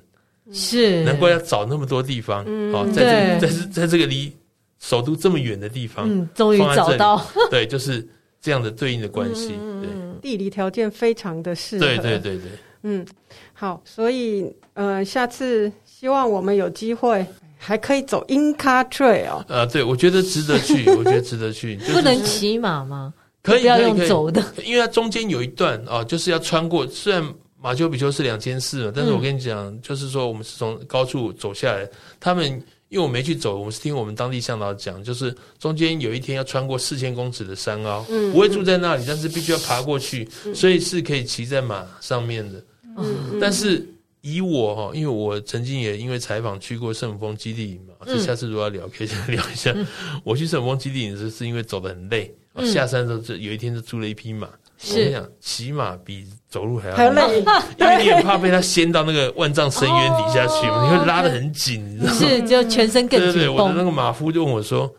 [0.51, 2.43] 是难怪要找那么多地方。
[2.71, 4.35] 好，在这在在这个离
[4.79, 7.25] 首都这么远的地方，嗯，终于找到。
[7.49, 8.05] 对，就是
[8.41, 9.49] 这样的对应的关系。
[9.81, 9.89] 对，
[10.21, 11.85] 地理条件非常的适合。
[11.85, 12.51] 对对对对。
[12.83, 13.05] 嗯，
[13.53, 15.71] 好，所以呃，下次。
[15.95, 17.25] 希望我们有机会
[17.65, 19.45] 还可以走 Inca Trail 哦。
[19.47, 21.75] 呃，对，我觉得值得去， 我觉得值得去。
[21.77, 23.11] 就不能骑马吗？
[23.41, 26.85] 可以，不要用走的，因为它中间有一段啊，就是要穿过。
[26.87, 27.23] 虽然
[27.59, 32.45] 马丘比丘是两千四嘛，但是我跟你讲，嗯、就是说我们是从高处走下来，他们
[32.89, 42.63] 因为我没去走，我们是听我们当地向导讲，就是中间有一天要穿过四千公尺的山凹，嗯、不会住在那里，但是必须要爬过去，嗯、所以是可以骑在马上面的。
[42.97, 43.85] 嗯、但是
[44.27, 49.71] 以我哈，因为我曾经也因为采访去过圣母峰基地营嘛，这下次如果要聊，可以先聊一下。
[49.75, 49.85] 嗯、
[50.23, 54.47] 我去圣母峰基地营是是因为走得很累，嗯、下山的时候就有一天就租了一匹马。
[54.47, 57.39] 我跟你讲，骑马比走路还要累，
[57.79, 62.19] 因为你很怕被它掀到那个万丈深渊底下去嘛，你会拉得很紧，你知道吗？
[62.19, 63.31] 是，就全身更紧。
[63.31, 64.91] 对对对，我的那个马夫就问我说：“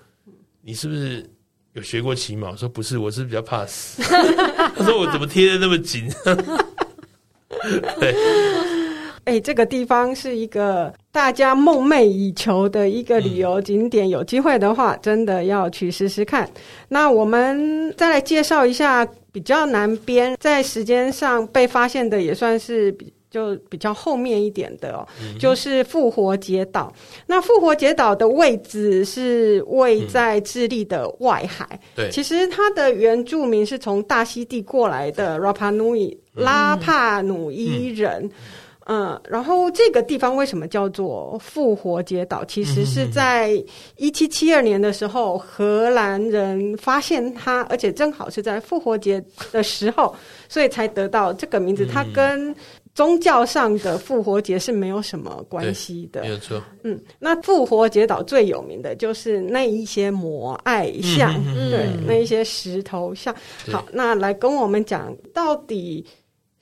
[0.62, 1.28] 你是不是
[1.72, 4.00] 有学过骑马？”我说：“不是，我是比较怕死。”
[4.76, 6.08] 他说：“我怎么贴的那么紧？”
[8.00, 8.14] 对。
[9.26, 16.48] 哎、欸，这个地方是一个大家梦寐以求的一个旅游景点，嗯、有机会的话，真的要去试试看。
[16.88, 26.92] 那我们再来介绍一下比较南边，在时间上被发现的也算是比就比较后面一点的哦，嗯、就是复活节岛。
[27.26, 31.66] 那复活节岛的位置是位在智利的外海。
[31.72, 38.22] 嗯、对，其实它的原住民是从大溪地过来的 Rapa Nui 拉帕努伊人。
[38.22, 38.30] 嗯
[38.88, 42.44] 嗯嗯，然后这个地方为什么叫做复活节岛？
[42.44, 43.52] 其实是在
[43.96, 50.14] 一七七二年的时候，荷兰人发现它，而且正好是在复活节的时候，
[50.48, 51.84] 所以才得到这个名字。
[51.84, 52.54] 它跟
[52.94, 56.62] 宗教上的复活节是没有什么关系的，没有错。
[56.84, 61.34] 嗯，那复活节岛最有名的就是那一些摩艾像，
[61.70, 63.34] 对，那一些石头像。
[63.72, 66.06] 好，那来跟我们讲到底。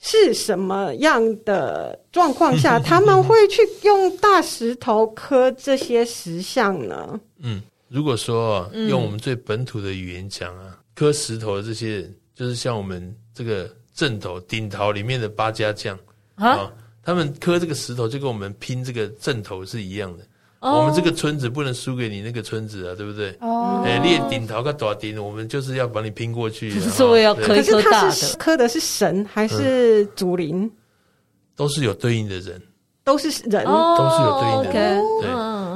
[0.05, 7.19] 是什么样的状况下他们会去用大石头刻这些石像呢？
[7.39, 15.99] 嗯，如果说用我们最本土的语言讲啊，刻石头的这些人，就是像我们这个阵头顶头里面的八家将
[16.35, 16.71] 啊，
[17.03, 20.25] 他们刻这个石头就跟我们拼这个阵头是一样的。
[20.73, 23.37] 我们这个村子不能输给你那个村子啊，对不对？
[23.41, 26.71] 哦，哎，列顶头个爪顶，我们就是要把你拼过去。
[26.81, 30.71] 所以要磕一颗大的，刻的是神还是祖灵？
[31.55, 32.61] 都是有对应的人，
[33.05, 35.03] 都是人，都是有对应的人。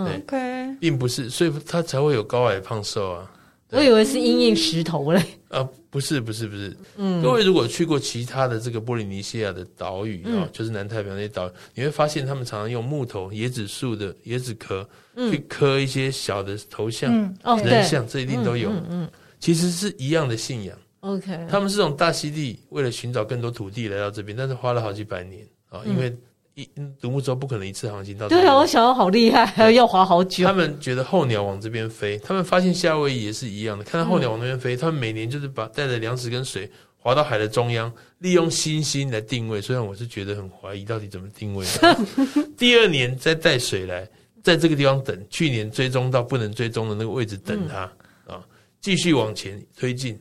[0.06, 3.30] 对对，并不是，所以他才会有高矮胖瘦啊。
[3.70, 5.22] 我以为是因应石头嘞。
[5.48, 6.76] 啊，不是，不是，不是。
[6.96, 14.88] 嗯，各位如果去过其他的这个波利尼西亚的岛屿啊，嗯、就是南太平洋那些岛屿，你会发现他们常常用木头、椰子树的椰子壳
[15.30, 18.70] 去刻一些小的头像、嗯哦、人像，这一定都有。
[18.88, 19.08] 嗯
[19.40, 20.76] 其实是一样的信仰。
[21.00, 26.16] OK，他们是从大溪地为了寻找更多土地来到这边，但是花了好几百年啊，因为。
[26.58, 26.68] 一
[27.00, 28.28] 独木舟不可能一次航行到。
[28.28, 30.44] 对啊，我想要好厉害，还要滑好久。
[30.44, 33.84] 他们觉得候鸟往这边飞，他们发现夏威夷也是一样的。
[33.84, 39.60] 看到候鸟往那边飞，嗯、他们每年就是把带着粮食跟水滑到海的中央，利用星星来定位。
[39.60, 41.96] 虽然我是觉得很怀疑，到底怎么定位的。
[42.58, 44.04] 第二年再带水来，
[44.42, 45.16] 在这个地方等。
[45.30, 47.82] 去年追踪到不能追踪的那个位置等它
[48.26, 48.44] 啊，
[48.80, 50.18] 继续往前推进。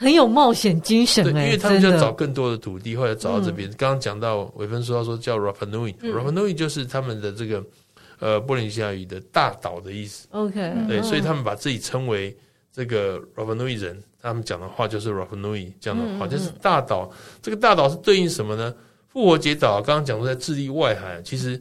[0.00, 3.68] 很有冒险精神，对，因为他们就要找更多的土地，后来找到这边。
[3.76, 7.60] 刚刚讲到伟芬说他说叫 Rapa Nui，Rapa Nui 就是他们的这个
[8.20, 10.28] 呃波利尼西亚语的大岛的意思。
[10.30, 12.34] OK，对，所以他们把自己称为
[12.72, 17.10] 这个 Rapa Nui 人，他们讲的话就是 Rapa Nui 这样的话，就是大岛。
[17.42, 18.72] 这个大岛是对应什么呢？
[19.08, 21.60] 复活节岛刚刚讲说在智利外海，其实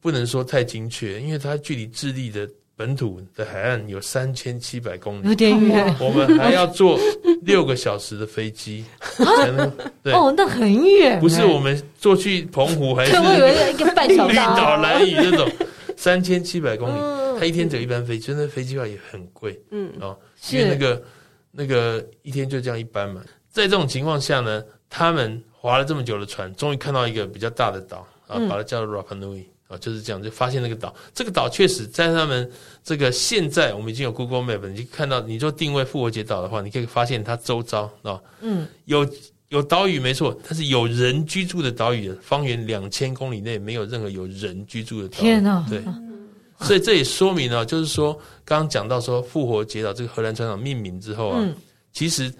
[0.00, 2.48] 不能说太精确，因为它距离智利的。
[2.74, 5.94] 本土的海岸有三千七百公里，有点远。
[6.00, 6.98] 我们还要坐
[7.44, 9.70] 六个小时的飞机才能。
[10.02, 11.20] 对哦，那很远。
[11.20, 15.50] 不是我们坐去澎湖还是一个半小时绿岛、蓝屿那种
[15.96, 19.60] 三千七百公里，他一天只有一班飞机，那飞机票也很贵。
[19.70, 20.16] 嗯哦，
[20.50, 21.02] 因为那个
[21.50, 23.22] 那个一天就这样一班嘛。
[23.50, 29.44] 在这种情况下呢，他们划了这么久的船，终于看到一个比较大的岛啊，把它叫做 Rapa Nui。
[29.78, 30.94] 就是这样，就发现那个岛。
[31.14, 32.50] 这个岛确实在他们
[32.82, 39.06] 这个现在，我们已经有 Google Map，你就看到，你就定位复活节岛的话，你可以发现它周遭啊，嗯，有
[39.48, 45.20] 有岛屿没错，但是有人居住的岛屿，方圆两千公里内没有任何有人居住的岛屿。
[45.20, 45.64] 天哪！
[45.68, 45.82] 对，
[46.66, 48.12] 所以这也说明了，就是说
[48.44, 51.54] 刚刚讲到说复活节岛这个荷兰船长命名之后啊，嗯、
[51.92, 52.32] 其实。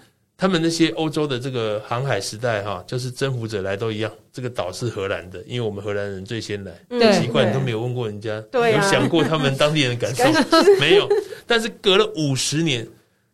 [0.43, 4.11] 他们那些欧洲的这个航海时代，哈，就是征服者来都一样。
[4.33, 6.73] 这个岛是荷兰的，因为我们荷兰人最先来。
[6.89, 10.25] 嗯、奇怪，你都没有问过人家，对啊、有想过他们当地人的感受？
[10.81, 11.07] 没有。
[11.47, 12.85] 但是隔了五十年，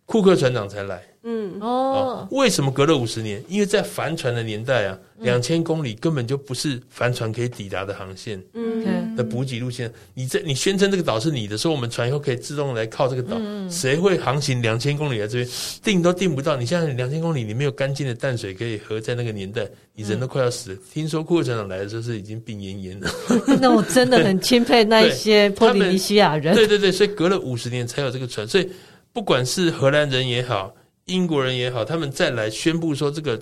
[0.05, 1.01] 库克船长才来。
[1.23, 3.43] 嗯哦，为什么隔了五十年？
[3.47, 8.41] 因为在帆船的年代啊，两千公里根本就不是帆船可以抵达的航线。
[8.53, 8.69] 嗯。
[9.15, 9.91] 的补给路线。
[10.13, 13.37] 你在你宣称这个岛是你的，说我们船以后可以自动来靠这个岛，
[13.69, 15.49] 谁会航行两千公里来这边？
[15.83, 16.55] 定都定不到。
[16.55, 20.77] 你现在两千公里，你没有干净的淡水可以喝，在那个年代，你人都快要死了。
[20.93, 23.11] 听说库克船长来的时候是已经病恹恹了。
[23.59, 26.55] 那我真的很钦佩那一些波利尼西亚人。
[26.55, 28.47] 对对对，所以隔了五十年才有这个船。
[28.47, 28.69] 所以
[29.11, 30.73] 不管是荷兰人也好，
[31.09, 33.41] 英国人也好，他们再来宣布说这个。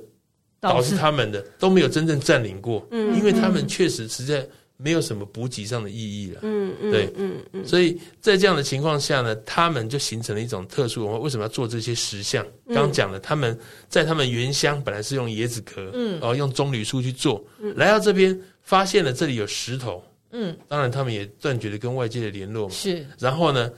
[0.60, 4.44] 岛是他们的，都没有真正占领过，嗯，因为他们确实实在
[4.76, 11.20] 没有什么补给上的意义了，嗯嗯，对，嗯嗯，所以在这样的情况下呢，他们就形成了一种特殊文化。
[11.20, 12.44] 为什么要做这些石像？
[12.74, 13.56] 刚讲了，他们
[13.88, 23.72] 在他们原乡本来是用椰子壳，嗯，然后用棕榈树去做，来到这边发现了这里有石头，嗯，当然他们也断绝了跟外界的联络，是，然后呢，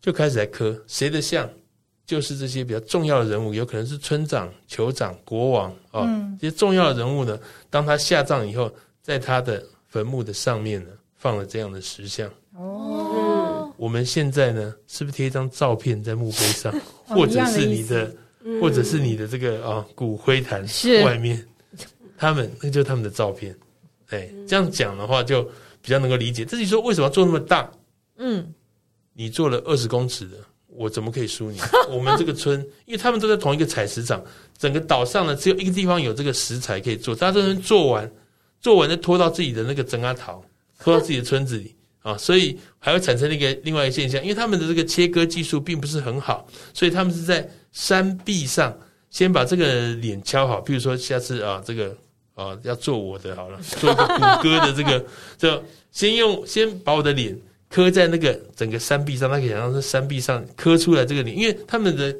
[0.00, 1.46] 就开始来刻谁的像。
[2.04, 7.38] 就是这些比较重要的人物，有可能是村长、酋长、国王啊，嗯、这些重要的人物呢，
[7.70, 12.28] 当他下葬以后，在他的坟墓的上面呢，放了这样的石像。
[12.54, 16.74] 哦，我们现在呢，是不是贴一张照片在墓碑上，
[17.06, 18.14] 或者是你的，
[18.60, 20.66] 或者是你的这个啊骨灰坛
[21.04, 21.42] 外面，
[22.18, 23.56] 他们那就是他们的照片。
[24.10, 25.42] 哎，这样讲的话就
[25.80, 26.44] 比较能够理解。
[26.44, 27.70] 至于说为什么要做那么大？
[28.18, 28.52] 嗯，
[29.14, 30.36] 你做了二十公尺的。
[30.74, 31.58] 我怎么可以输你？
[31.90, 34.22] 我们这个村，因为他们都在同一个采石场，
[34.58, 38.10] 整个岛上呢，只有一个地方有这个石材可以做，大家都能做完，
[38.60, 40.42] 做完再拖到自己的那个整阿桃，
[40.80, 48.76] 拖到自己的村子里 啊，所以还会产生一个另外一个现象，因为他们的这个切割技术并不是很好，所以他们是在山壁上
[49.10, 51.96] 先把这个脸敲好，比如说下次啊，这个
[52.34, 55.04] 啊要做我的好了，做一个谷歌的这个，
[55.36, 57.38] 就先用先把我的脸。
[57.72, 62.14] 刻在那个整个山壁上，他可以想象是山壁上刻出来这个脸，因为他们的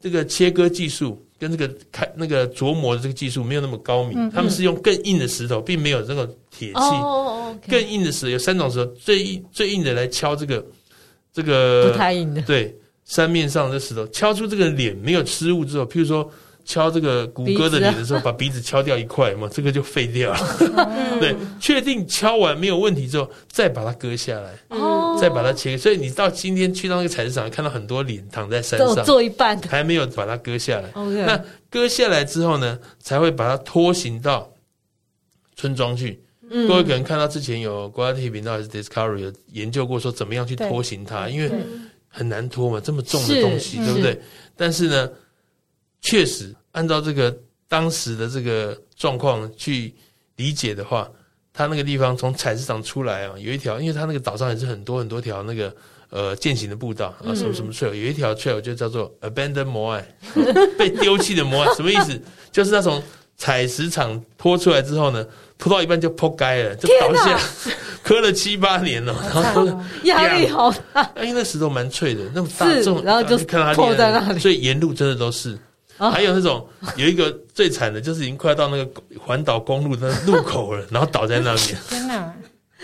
[0.00, 6.78] 这个切割技术跟这个开那个琢磨的这个技术没有那么高明，嗯嗯，他们是用更硬的石头，并没有这个铁器。
[6.78, 10.64] 哦，okay，更硬的石头有三种石头，最硬最硬的来敲这个
[11.32, 16.28] 这个不太硬的，对，山面上的石头敲出这个脸没有失误之后，譬如说。
[16.68, 20.38] 敲这个谷歌的脸的时候，把鼻子敲掉一块嘛，这个就废掉了。
[21.18, 24.52] 对，确定敲完没有问题之后，再把它割下来，
[25.18, 25.78] 再把它切。
[25.78, 30.92] 所以你到今天去到那个采石场，看到很多脸躺在山上，做一半还没有把它割下来。
[30.94, 34.46] 那割下来之后呢，才会把它拖行到
[35.56, 36.22] 村庄去。
[36.50, 41.50] 各位可能看到之前有国家地理频道还是 Discovery 有研究过，说怎么样去拖行它，因为
[42.08, 44.20] 很难拖嘛，这么重的东西，对不对？
[44.54, 45.08] 但是呢。
[46.00, 47.36] 确实，按照这个
[47.68, 49.92] 当时的这个状况去
[50.36, 51.08] 理解的话，
[51.52, 55.74] 他那个地方从采石场出来啊，有一条，因为他那个岛上也是很多很多条那个
[56.10, 60.06] 呃健行的步道啊，什么什么 trail，有一条 trail 就叫做 abandoned 摩艾，
[60.78, 62.20] 被丢弃的摩艾，什么意思？
[62.52, 63.02] 就是那种
[63.36, 65.26] 采石场拖出来之后呢，
[65.58, 67.38] 拖到一半就扑街了，就倒下，
[68.02, 69.66] 磕了七八年了，然后
[70.04, 75.58] 压力好大，因为那石头蛮脆的，那么大这种，然后就看到它在那里，所以沿路真的都是。
[75.98, 81.78] 还有那种有一个最惨的，就是已经快要到那个环岛公路的路口了，然后倒在那边。
[81.90, 82.32] 天哪，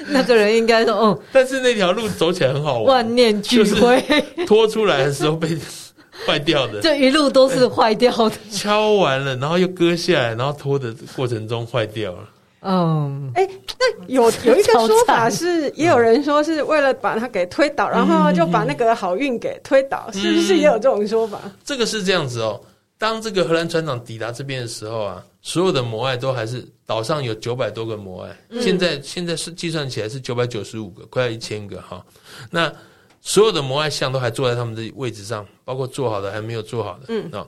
[0.09, 4.03] 那个人应该说哦，但是那条路走起来很好玩，万念俱灰。
[4.47, 5.57] 拖出来的时候被
[6.27, 8.37] 坏掉的，这一路都是坏掉的。
[8.51, 12.29] 敲完了，然后又割下来，然后拖的过程中坏掉了。
[12.67, 13.47] 嗯，哎，
[13.79, 21.39] 那有 有一个说法是，也有人说是为了把它给推倒，然后就把那个好运给推倒，是不是也有这种说法？
[21.65, 22.61] 这个是这样子哦。
[22.97, 32.05] 当这个荷兰船长抵达这边的时候啊，所有的摩艾都还是岛上有九百多个摩艾，嗯、现在现在是计算起来是九百九十五个，快要一千个哈。
[32.51, 32.73] 那
[33.21, 37.07] 所有的摩艾像都还坐在他们的位置上，包括做好的还没有做好的。
[37.09, 37.47] 嗯啊，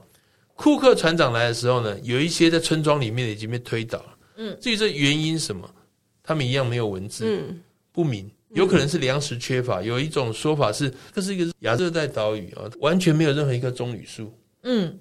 [0.55, 4.17] 库克船长来的时候呢，有一些在村庄里面已经被推倒了。
[4.35, 5.67] 嗯，至于这原因什么，
[6.21, 9.81] 他们一样没有文字，嗯，不明，有可能是粮食缺乏。
[9.81, 14.31] 有一种说法是，这是一个亚热带岛屿啊，完全没有任何一棵棕榈树。
[14.63, 14.99] 嗯。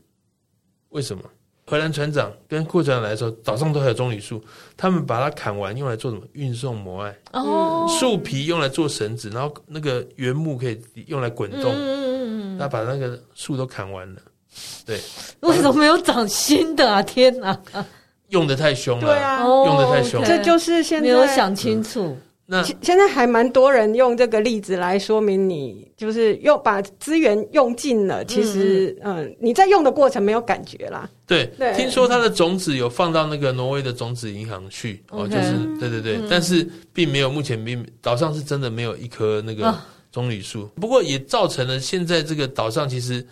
[0.91, 1.23] 为什么
[1.65, 4.43] 荷兰船长跟库克船长来的时候，岛上都还有棕榈树，
[4.77, 6.23] 他们把它砍完，用来做什么？
[6.33, 7.15] 运送摩艾。
[7.33, 11.73] 哦，树皮用来做绳子，然后那个原木可以用来滚动。
[11.73, 14.21] 嗯嗯嗯，他把那个树都砍完了。
[14.87, 15.01] 对，
[15.41, 17.03] 为什么没有长新的啊？
[17.03, 17.61] 天哪！
[18.29, 19.07] 用的太凶了。
[19.07, 20.27] 对啊，用的太凶了。
[20.27, 22.17] 这就是现在没有想清楚。
[22.49, 31.11] 那现在还蛮多人用这个例子来说明，你就是用把资源用尽了，其实嗯，嗯，你在用的过程没有感觉啦。
[31.27, 39.77] 对，对听说它的种子有放到那个挪威的种子银行去哦，就是对对对，嗯、但是并没有，目前并岛上是真的没有一棵那个
[40.13, 43.27] 棕榈树，哦、不过也造成了现在这个岛上其实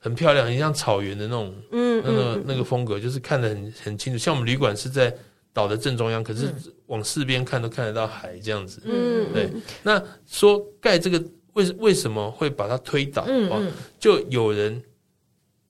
[0.00, 4.18] 很漂亮，很像草原的那种，嗯，那个那个风格，就是看得很很清楚。
[4.18, 5.14] 像我们旅馆是在。
[5.58, 6.54] 岛的正中央，可是
[6.86, 8.80] 往四边看都看得到海这样子。
[8.84, 9.50] 嗯，对。
[9.82, 11.20] 那说盖这个
[11.54, 13.24] 为为什么会把它推倒？
[13.26, 14.80] 嗯嗯，就有人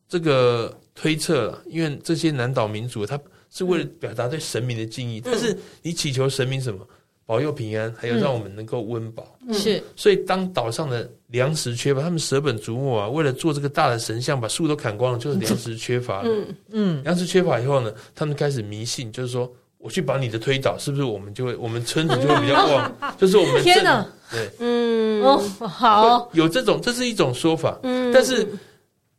[0.07, 3.19] 这个推测了，因为这些南岛民族他
[3.49, 6.87] 是为了表达对神明的敬意，但是你祈求神明什么？
[7.25, 9.39] 保佑平安，还有让我们能够温饱。
[9.53, 16.31] 是，所以当岛上的粮食缺乏，他们舍本逐末啊，为了做这个大的神像，把树都砍光了，就是粮食缺乏了。
[16.31, 22.97] 嗯嗯，粮食缺乏以后呢，他们开始迷信，就是说，我去把你的推倒，是不是我们就会，我们村子就会比较旺？
[23.17, 27.79] 就是我们天哪，对，嗯哦，好，有这种，这是一种说法。
[27.83, 28.47] 嗯，但是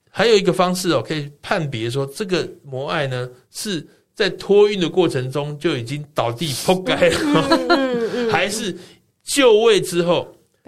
[0.09, 3.85] 还有一个方式哦，可以判别说这个摩艾呢是。
[4.15, 8.75] 在托运的过程中就已经倒地扑街了， 还是
[9.23, 10.27] 就位之后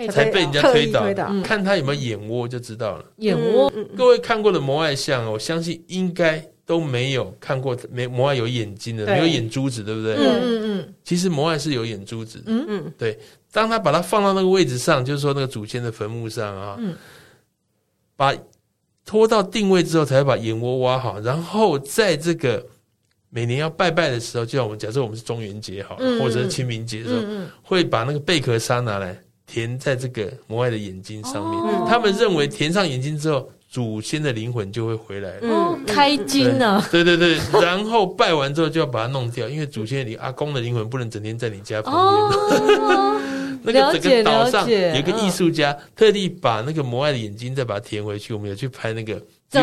[0.09, 1.03] 才被人家推倒？
[1.43, 3.03] 看他有没有眼窝就知道了。
[3.17, 10.15] 眼窝，各位看过的摩艾像，我相信应该都没有看过没摩艾有眼睛的，没有眼珠子，对不对？
[10.15, 10.93] 嗯嗯嗯。
[11.03, 12.41] 其实摩艾是有眼珠子。
[12.45, 12.93] 嗯嗯。
[12.97, 13.19] 对，
[13.51, 16.95] 当他把它放到那个位置上，就是说那个祖先的坟墓上啊，嗯
[18.15, 18.33] 把
[19.05, 22.65] 拖到定位之后，才会把眼窝挖好，然后在这个。
[23.33, 27.23] 每年要拜拜的时候，就像我们假设我们是中元节好，或者是清明节的时候，
[27.63, 29.17] 会把那个贝壳沙拿来
[29.47, 31.85] 填在这个摩艾的眼睛上面。
[31.87, 35.39] 他们认为填上眼睛之后，祖先的灵魂就会回来。
[35.41, 36.85] 嗯，开金了。
[36.91, 43.61] 对对对，然后拜完之后就要把它弄掉，因为祖先你阿公的灵魂不能整天在你家旁边。
[43.63, 49.21] 那个整个岛上有个艺术家特地把那个摩艾的眼睛再把它填回去，我们有去拍那个。
[49.49, 49.59] 就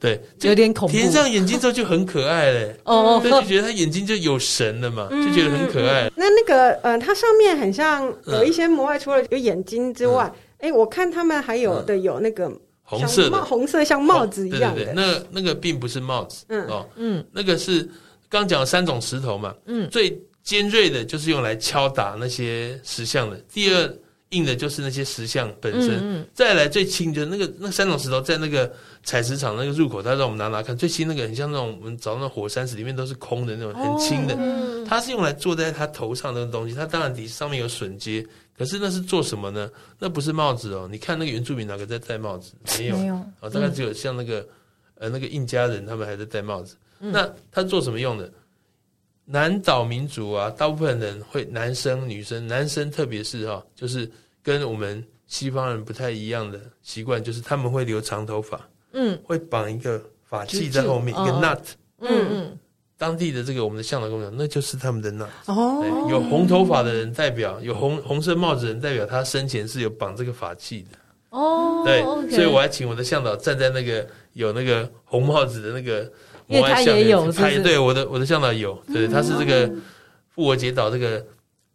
[0.00, 0.92] 对，有点恐怖。
[0.92, 6.10] 填上眼睛之后就很可爱嘞，哦，所以就觉得他眼睛就有神了嘛，就觉得很可爱。
[6.16, 12.52] 那那个呃，它上面很像有一些摩艾，除了有眼睛之外，哎，我看他们还有的有那个
[12.88, 14.92] 红色的红色像帽子一样的。
[14.94, 17.88] 那那个并不是帽子，嗯哦，嗯，那个是
[18.28, 23.36] 刚讲了三种石头嘛，嗯，最尖锐的就是用来敲打那些石像的。
[23.52, 23.94] 第二
[24.30, 28.72] 硬的就是那些石像本身，嗯再来最轻就是那个那三种石头在那个。
[29.04, 36.74] 采石场那个入口，他让我们拿拿看，最轻那个很像那种我们找那火山石里面都是空的那种很轻的，嗯它是用来坐在他头上的那个东西。
[36.74, 38.26] 它当然底上面有榫接，
[38.58, 39.70] 可是那是做什么呢？
[39.98, 40.88] 那不是帽子哦。
[40.90, 42.52] 你看那个原住民哪个在戴帽子？
[42.78, 44.46] 没有，没有啊，大概只有像那个
[44.96, 46.76] 呃那个印加人他们还在戴帽子。
[46.98, 48.30] 那他做什么用的？
[49.24, 54.10] 南岛民族啊，大部分人会男生女生，男生特别是哈，就是
[54.42, 58.60] 跟我们西方人不太一样的习惯，就是他们会留长头发。
[58.92, 61.60] 嗯，会绑一个发髻在后面，一个 nut。
[62.00, 62.58] 嗯嗯，
[62.98, 65.28] 当地的这个我们的向导跟我讲，那就是他们的 nut。
[65.46, 70.98] 哦，有红头发的人代表，有红红色帽子的人代表，他生前是有绑这个法器的。
[71.30, 76.10] 哦，对，所以我还请我的向导站在那个有那个红帽子的那个
[76.46, 76.94] 摩艾像
[77.32, 77.60] 他也。
[77.60, 79.70] 对，我的我的向导有，对，他是这个
[80.34, 81.24] 复活节岛这个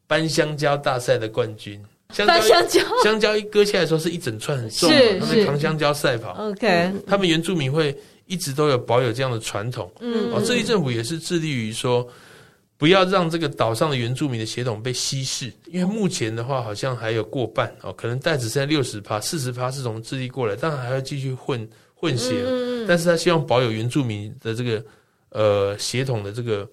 [0.05, 1.81] 搬香蕉大赛的冠军。
[2.13, 6.33] 香蕉，香蕉，香蕉一割下来的时候是一整串很重的，他们扛香蕉赛跑。
[6.49, 7.95] OK，他们原住民会
[8.25, 9.91] 一直都有保有这样的传统。
[9.99, 12.07] 嗯，哦，智利政府也是致力于说，
[12.77, 22.43] 不要让这个岛上的原住民的血统被稀释，因为目前的话好像还有过半哦，可能带只剩下六十趴，四十趴是从智利过来，当然还要继续混混血。
[22.45, 24.85] 嗯，但是他希望保有原住民的这个
[25.29, 26.69] 呃血统的这个，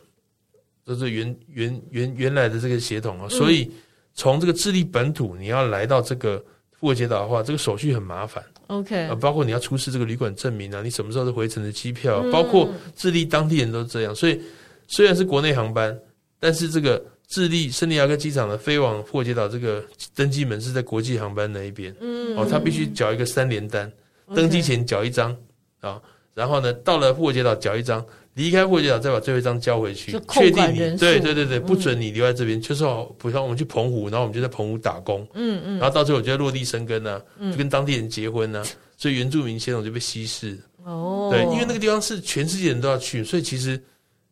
[0.87, 3.71] 就是原原原原来的这个血统啊，所以。
[4.13, 8.45] 从这个智利本土，你要来到这个复活节岛的话，这个手续很麻烦。
[8.71, 14.15] OK，啊，包括你要出示这个旅馆证明啊，你什么时候是回程的机票，包括智利当地人都这样。
[14.15, 14.41] 所以
[14.87, 15.99] 虽然是国内航班，
[16.39, 21.93] 但是这个智利圣地亚哥机场的飞往复活节岛这个登机门是在国际航班那一边。
[22.01, 23.91] 嗯，哦，他必须缴一个三联单，
[24.35, 25.37] 登机前缴一张
[25.81, 26.01] 啊，
[26.33, 28.05] 然后呢，到了复活节岛缴一张。
[28.35, 32.61] 离开复活节岛，再把最后一张交回去，确定你对对对对，不准你留在这边。
[32.61, 37.21] 就是说，比方我们去澎湖，然后我们就在澎湖打工，嗯嗯，然后到最后我就要落地生根呢，
[37.51, 38.65] 就跟当地人结婚呢，
[38.97, 40.57] 所以原住民血统就被稀释。
[40.85, 43.79] 哦，对，因为那个地方是全世界人都要去，所以其实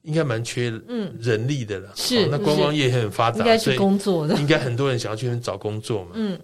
[0.03, 0.72] 应该蛮缺
[1.20, 1.92] 人力的了。
[1.96, 6.12] 是，那观光业也很发达，应该去工作的，应该很多人想要去那边找工作嘛。
[6.14, 6.38] 嗯，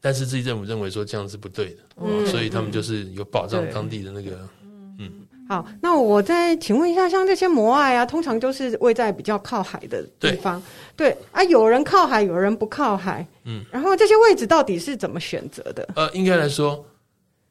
[0.00, 4.61] 但是自己政府认为说这样是不对的，所以他们就是有保障当地的那个，嗯。
[5.52, 10.62] 好，那我再请问一下，像这些摩艾啊，通常都是位在比较靠海的地方，
[10.96, 15.86] 对，对啊，有人靠海，有人不靠海，嗯，然后这些位置到底是怎么选择的？
[15.94, 16.82] 呃，应该来说，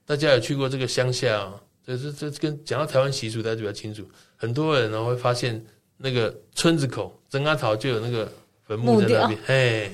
[0.03, 1.53] 大家有去过这个乡下啊，
[1.85, 4.03] 就是这跟讲到台湾习俗，大家比较清楚。
[4.35, 5.63] 很多人呢会发现，
[5.95, 8.27] 那个村子口曾阿桃就有那个
[8.63, 9.91] 坟墓在那边，嘿，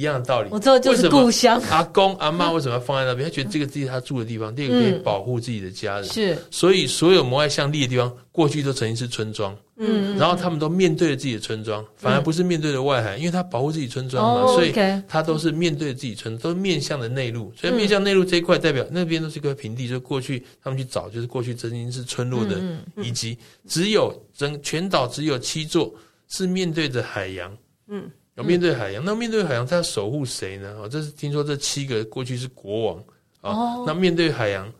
[0.00, 0.48] 一样的道理。
[0.50, 1.60] 我知道就是故乡。
[1.70, 3.28] 阿公阿妈为什么要放在那边？
[3.28, 6.04] 他觉得这个地是他住的地方，第二个可以保护自己的家人。
[6.04, 9.54] 是，所以所有摩艾像立的地方，过去都曾经是村庄。
[9.82, 14.74] 嗯，然后他们都面对着自己的村庄，反而不是面对着外海，因为他保护自己村庄嘛，所以
[15.08, 17.50] 他都是面对着自己村，都是面向的内陆。
[17.56, 22.60] 所以面向内陆这一块，代表那边都是一块平地，就过去他们去找，就是过去曾经是村落的
[23.02, 23.38] 遗迹。
[23.66, 25.90] 只有整全岛只有七座
[26.28, 27.56] 是面对着海洋。
[27.88, 28.02] 嗯。
[28.40, 30.74] 要面对海洋，那面对海洋，他要守护谁呢？
[30.80, 33.04] 哦，这是听说这七个过去是国王
[33.42, 33.52] 啊。
[33.52, 34.72] 哦，那面对海洋，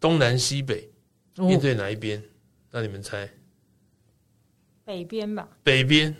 [0.00, 0.90] 东南西北，
[1.36, 2.20] 面对哪一边？
[2.72, 3.28] 那你们猜？
[4.84, 5.48] 北边吧。
[5.62, 6.14] 北边。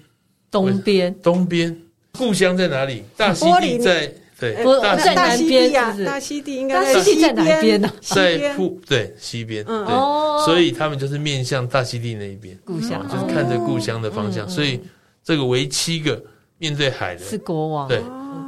[0.52, 1.12] 东边。
[1.20, 1.76] 东边。
[2.12, 3.02] 故乡在哪里？
[3.16, 5.96] 大溪地在对，大在南边呀。
[6.06, 7.92] 大溪地应该大溪地在哪边呢？
[8.00, 9.64] 在북对西边。
[9.66, 10.44] 嗯，对。
[10.46, 14.48] 所以他们就是面向大溪地那一边，故乡就是看着故乡的方向。
[14.48, 14.80] 所以
[15.24, 16.22] 这个为七个。
[16.64, 18.02] 面对海的是国王，对，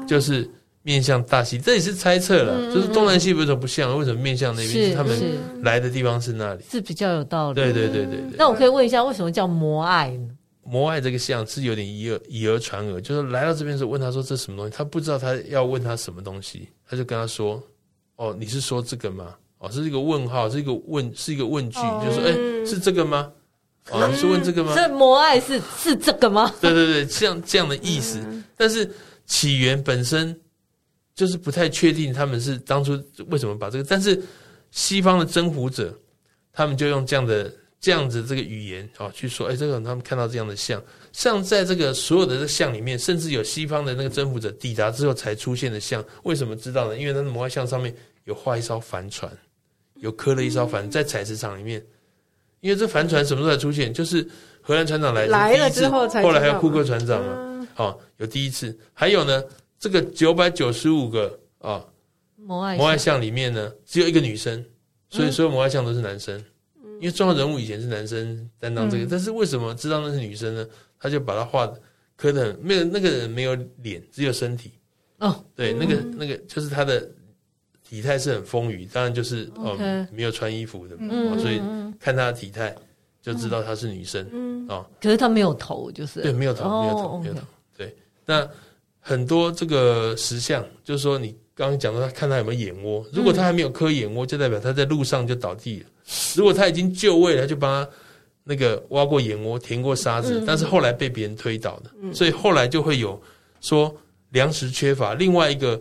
[0.08, 0.50] 就是
[0.80, 2.72] 面向大西，这也是猜测了。
[2.72, 3.98] 就是东南西北为什么不像？
[3.98, 4.88] 为什么面向那边？
[4.88, 5.20] 是他们
[5.62, 7.56] 来的地方是那里，是比较有道理。
[7.56, 8.36] 对对对对对。
[8.38, 10.30] 那我可以问一下，为什么叫摩爱呢？
[10.62, 17.62] 摩爱这个像是有点以讹以讹传讹，就是来到这边的时候问他说，这什么东西，他不知道他要问他什么东西，他就跟他说
[18.16, 19.34] ：“哦，你是说这个吗？
[19.58, 23.30] 哦，是一个问号，是一个问，是一个问句，就是说，哎，是这个吗？”
[23.90, 24.72] 哦，你是问这个吗？
[24.74, 26.52] 这摩爱是是这个吗？
[26.60, 28.20] 对对对，像这样的意思。
[28.56, 28.90] 但是
[29.26, 30.36] 起源本身
[31.14, 33.84] 就是不太确定，他们是当初为什么把这个？
[33.84, 34.20] 但是
[34.72, 35.96] 西方的征服者，
[36.52, 40.82] 他们就用这样的这样子这个语言啊去说，哎，这个他们看到这样的像，
[41.12, 46.98] 像在这个所有的这像里面，甚至有西方的那个征服者抵达之后才出现的像，为什么知道呢？
[46.98, 49.30] 因为那个摩爱像上面有画一艘帆船，
[50.00, 51.80] 有刻了一艘帆在采石场里面。
[52.66, 53.94] 因为这帆船什么时候才出现？
[53.94, 54.26] 就是
[54.60, 58.76] 荷兰船长来来了之后才，后来还有库克船长嘛，好，有第一次。
[58.92, 59.40] 还有呢，
[59.78, 61.86] 这个九百九十五个啊
[62.34, 64.64] 摩爱摩爱像里面呢，只有一个女生，
[65.10, 66.44] 所以所有摩爱像都是男生。
[66.98, 70.66] 因为重要人物以前是男生担当这个，但是为什么知道那是女生呢？
[70.98, 71.80] 他就把它画的
[72.16, 74.72] 刻的很，没有那个人没有脸，只有身体。
[75.20, 77.08] 哦，对，那个那个就是他的。
[77.88, 79.76] 体态是很丰腴，当然就是哦
[80.10, 80.96] 没有穿衣服的，
[81.38, 81.60] 所以
[82.00, 82.74] 看她的体态
[83.22, 84.84] 就知道她是女生哦。
[85.00, 87.40] 可是她没有头，就是对，没有头，没有头，没有头。
[87.76, 88.48] 对，那
[88.98, 95.86] 很多这个石像，就是说你刚刚讲到他看他有没有眼窝，如果他还没有磕眼窝，就代表他在路上就倒地了；
[96.36, 97.90] 如果他已经就位了，他就帮他
[98.42, 103.22] 那个挖过眼窝，填过沙子，但是后来被别人推倒的，所以后来就会有
[103.60, 103.94] 说
[104.30, 105.14] 粮食缺乏。
[105.14, 105.80] 另外一个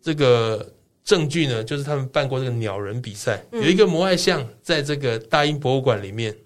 [0.00, 0.66] 这个。
[1.06, 6.36] 证据呢，就是他们办过这个鸟人比赛，有一个摩艾像在这个大英博物馆里面，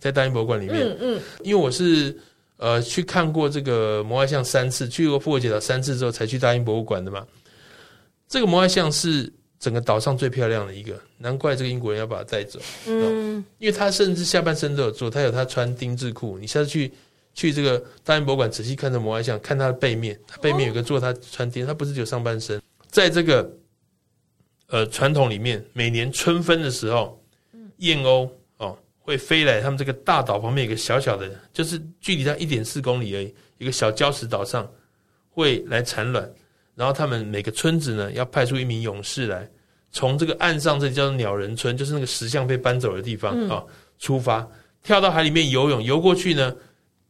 [0.00, 2.14] 在大英博物馆里面，嗯嗯，因为我是
[2.56, 7.24] 呃去看过这个摩艾像三次，去过复活节岛三次之后才去大英博物馆的嘛。
[8.28, 12.58] 这个摩艾像是整个岛上最漂亮的一个，难怪这个英国人要把它带走，
[12.88, 16.90] 嗯，因为他甚至下半身都有做，他有他穿丁字裤，你下次去
[17.32, 23.48] 去这个大英博物馆仔细看这摩艾像，看它的背面，它背面有个做他穿丁，他不是只有上半身，在这个。
[24.70, 27.20] 呃，传统里面，每年春分的时候，
[27.78, 34.70] 燕鸥哦会飞来他们这个大岛旁边，有个小小的，就是距离它一点四公里而已，一个小礁石岛上
[35.28, 36.30] 会来产卵，
[36.76, 39.50] 然后他们每个村子呢要派出一名勇士来，
[39.90, 43.66] 从这个岸上这里叫做鸟人村，就是那个石像被搬走的地方啊、哦、
[43.98, 44.48] 出发，
[44.84, 46.54] 跳到海里面游泳，游过去呢，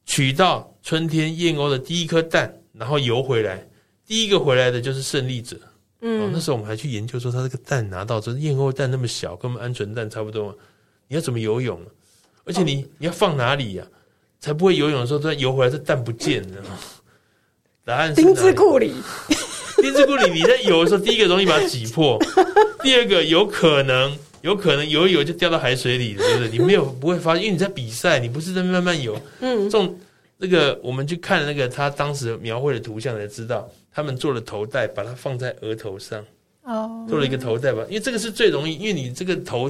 [0.07, 3.69] 取到春天燕鸥的第一颗蛋，然后游回来，
[4.07, 5.59] 第一个回来的就是胜利者。
[6.01, 10.55] 嗯、哦，那时候我们还去研究说，它这个蛋拿到，这燕窝蛋那么小，跟我们鹌鹑蛋差不多嘛。
[11.09, 11.81] 你要怎么游泳？
[12.45, 13.99] 而且你、哦、你要放哪里呀、啊？
[14.41, 16.63] 才不会游泳的时候，突然游回来，这蛋不见了。
[17.85, 18.95] 答案是丁字裤里，
[19.77, 22.19] 丁字裤里，你在游的时候，第一个容易把它挤破，
[22.83, 26.49] 第二个有可能有可能游一游就掉到海水里了，对不对？
[26.51, 29.21] 你没有不会发现，因为你在比赛，你不是在慢慢游。
[29.41, 29.99] 嗯，这种
[30.41, 33.71] 那个我们去看那个他当时描绘的图像才知道。
[33.93, 36.25] 他们做了头带，把它放在额头上，
[36.63, 39.69] 哦，做了一个头带吧，因为这个是最容易，因为你这个头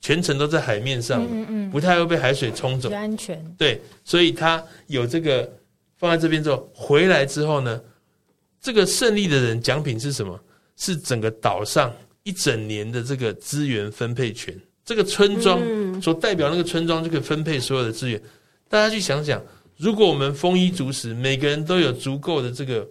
[0.00, 3.44] 全程都在海面上，嗯嗯，不太会被海水冲走，安全。
[3.58, 5.52] 对，所以他有这个
[5.96, 7.80] 放在这边之后，回来之后呢，
[8.60, 10.38] 这个胜利的人奖品是什么？
[10.76, 11.92] 是整个岛上
[12.22, 14.54] 一整年的这个资源分配权，
[14.84, 15.60] 这个村庄
[16.00, 18.22] 所代表那个村庄就可以分配所有的资源。
[18.68, 19.42] 大家去想想，
[19.76, 22.86] 如果我们丰衣足食，每个人都有足够的这个。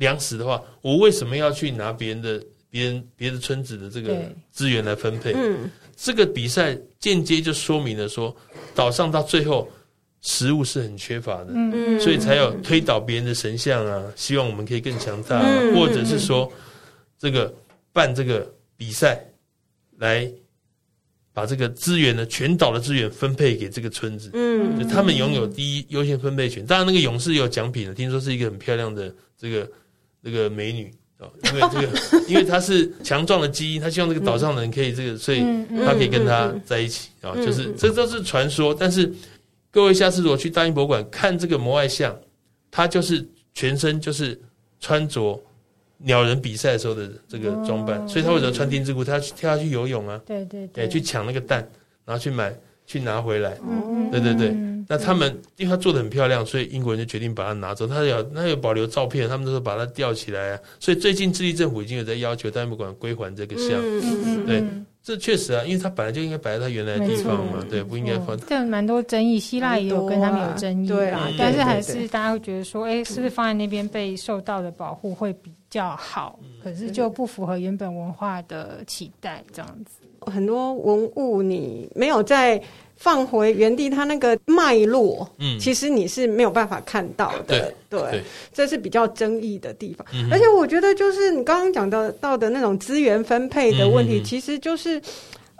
[0.00, 4.18] 粮食的话，我为什么要去拿别人的、别人、别的村子的这个
[4.50, 5.34] 资源来分配？
[5.34, 8.34] 嗯，这个比赛间接就说明了说，
[8.74, 9.70] 岛上到最后
[10.22, 16.50] 食物是很缺乏的，嗯所以才有推倒别人的神像啊，希望我们可以更强大啊，嗯或者是说
[17.18, 17.54] 这个
[17.92, 19.22] 办这个比赛
[19.98, 20.26] 来
[21.32, 26.66] 把这个资源呢，全岛的资源分配给这个村子，嗯就他们拥有第一优先分配权。
[26.66, 29.70] 当然，那个勇士也有奖品的，听说是一个很漂亮的这个
[30.24, 31.88] 这个美女啊，因为这个
[32.28, 35.40] 因为她是强壮的基因，她希望这个岛上的人可以这个，所以
[35.84, 38.74] 她可以跟他在一起啊，就是这都是传说。
[38.74, 39.12] 但是
[39.70, 42.18] 各位下次如果去大英博物馆看这个摩艾像，
[42.70, 43.24] 他就是
[43.54, 44.38] 全身就是
[44.80, 45.40] 穿着。
[46.02, 49.04] 鸟人比赛的时候的这个装扮，所以他为什么穿丁字裤？
[49.04, 51.58] 他要跳下去游泳啊，对对对，去抢那个蛋，
[52.04, 52.54] 然后去买，
[52.86, 53.58] 去拿回来。
[53.62, 54.52] 嗯对对对，
[54.88, 57.86] 那他们因为他做的很漂亮，所以英国人就决定把它拿走。
[57.86, 60.58] 他有他有保留照片，他们都是把它吊起来啊。
[60.80, 63.80] 所以最近智利政府已经有在要求大英博物馆归还这个像。
[63.80, 64.64] 嗯对，
[65.02, 68.38] 这确实啊，因为它本来就应该摆在它原来的地方嘛，对，不应该放。
[68.40, 76.38] 这蛮多争议，希腊也有跟他们有争议，对啊，但是还是大家会觉得说，哎，是不是放在那边被受到的保护会比较好？
[76.62, 80.02] 可是就不符合原本文化的期待，这样子。
[80.20, 82.60] 很多文物你没有再
[82.96, 90.06] 放回原地，它那个脉络，嗯，其实你是没有办法看到的，对，对，这是比较争议的地方。
[90.12, 95.00] 嗯、而且我觉得，就是你刚刚讲到到的那种资源分配的问题，嗯、其实就是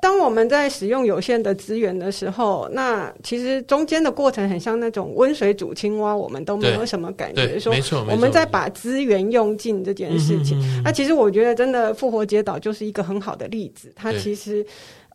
[0.02, 7.58] 当我们在使用有限的资源的时候，那其实中间的过程很像那种温水煮青蛙，我们都没有什么感觉。
[7.58, 7.74] 说，
[8.10, 13.92] 我们在把资源用尽这件事情，那其实我觉得，真的复活节岛就是一个很好的例子。
[13.94, 14.64] 它其实。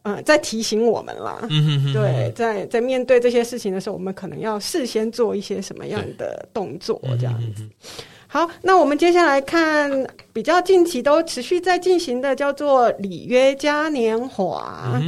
[0.05, 7.63] 呃，在提醒我们啦，嗯、哼哼对，在在面对这些事情的时候，我们可能要事先做一些什么样的动作，这样子。
[7.63, 7.99] 嗯、哼哼
[8.35, 9.89] 好，那我们接下来看
[10.33, 15.01] 比较近期都持续在进行的，叫做里约嘉年华。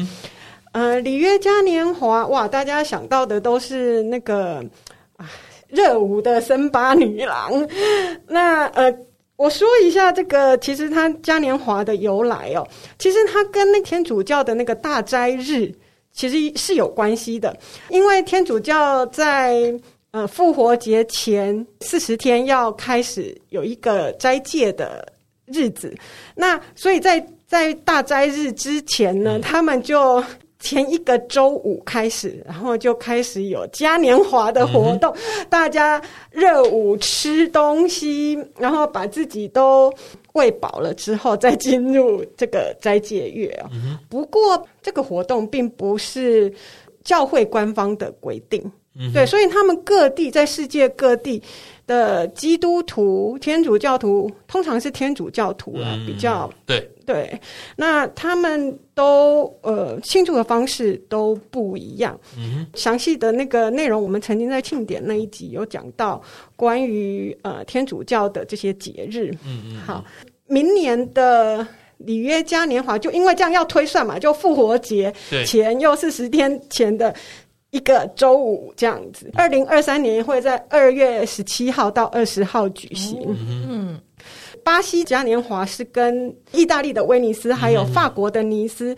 [0.72, 4.64] 嗯、里约嘉年华，哇，大家想到的都是那个
[5.18, 5.30] 啊
[5.68, 7.68] 热舞的森巴女郎。
[8.30, 8.98] 那呃。
[9.36, 12.68] 我说一下这个，其实它嘉年华的由来哦，
[12.98, 15.72] 其实它跟那天主教的那个大斋日
[16.12, 17.56] 其实是有关系的，
[17.90, 19.72] 因为天主教在
[20.12, 25.05] 呃复活节前四十天要开始有一个斋戒的
[25.45, 25.95] 日子，
[26.36, 30.24] 那所以在在大斋日之前呢，他们就。
[30.60, 36.01] 前一个周五开始，然后就开始有嘉年华的活动，嗯、大家
[36.32, 39.93] 热舞、吃东西，然后把自己都
[40.34, 43.49] 喂饱了之后，再进入这个斋戒月。
[43.64, 43.70] 啊。
[43.72, 46.51] 嗯、不过，这个活动并不是
[47.03, 48.60] 教会官方的规定，
[49.00, 51.41] 嗯、对，所以他们各地在世界各地
[51.86, 56.89] 的基督徒、天主教徒，通常是天主教徒啊，嗯、比较对。
[57.08, 57.39] 对，
[57.78, 62.20] 那他们都呃庆祝的方式都不一样。
[62.38, 66.22] 嗯哼，详细的那个内容，我们曾经在庆典那一集有讲到
[66.58, 69.32] 关于呃天主教的这些节日。
[69.45, 70.04] 嗯嗯，好，
[70.48, 71.66] 明年的
[72.00, 75.14] 里约嘉年华就因为这样要推算嘛，就复活节
[75.45, 77.16] 前又是十天前的
[77.72, 79.30] 一个周五这样子。
[79.36, 83.20] 二零二三年会在二月十七号到二十号举行。
[83.70, 83.99] 嗯
[84.63, 88.93] 巴西嘉年华是跟意大利的威尼斯还有法国的尼斯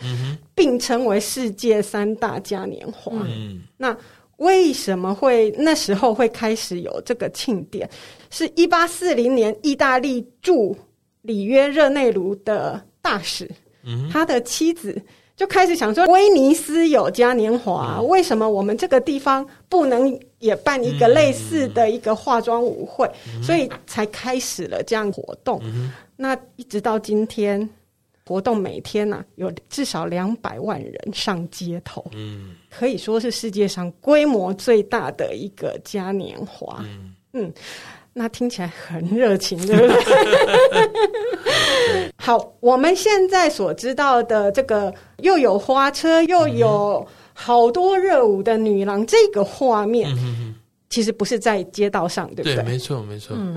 [0.56, 3.12] 并称为世界三大嘉年华。
[3.28, 3.96] 嗯、那
[4.38, 7.88] 为什么会那时候会开始有这个庆典？
[8.32, 10.76] 是一八四零年意大利驻
[11.22, 13.48] 里约热内卢的大使，
[14.12, 15.00] 他的妻子。
[15.40, 23.10] 就开始想说，威尼斯有嘉年华，为什么我们这个地方不能也办一个类似的一个化妆舞会？
[23.42, 25.62] 所以才开始了这样活动。
[26.18, 27.70] 那一直到今天，
[28.26, 32.06] 活动每天呢有至少两百万人上街头，
[32.70, 36.84] 可以说是世界上规模最大的一个嘉年华。
[37.32, 37.50] 嗯。
[38.20, 39.96] 那听起来很热情，对不 对？
[42.18, 50.14] 好，我们现在所知道的这个又有花车又有好多热舞的女郎，这个画面
[50.90, 52.56] 其实不是在街道上，对不对？
[52.56, 53.38] 对，没错，没错。
[53.40, 53.56] 嗯，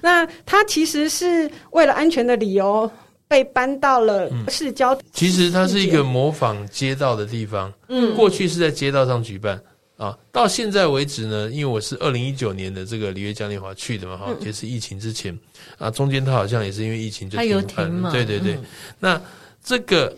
[0.00, 2.88] 那它其实是为了安全的理由
[3.26, 4.96] 被搬到了市郊。
[5.12, 7.72] 其实它是一个模仿街道的地方。
[7.88, 9.60] 嗯，过去是在街道上举办。
[10.04, 15.36] 啊，到现在为止呢，因为我是二零一九年的这个里约嘉年华去的嘛，哈、嗯，也是疫情之前
[15.78, 18.54] 啊，中间他好像也是因为疫情就停办了，对对对。
[18.54, 18.64] 嗯、
[18.98, 19.22] 那
[19.62, 20.14] 这个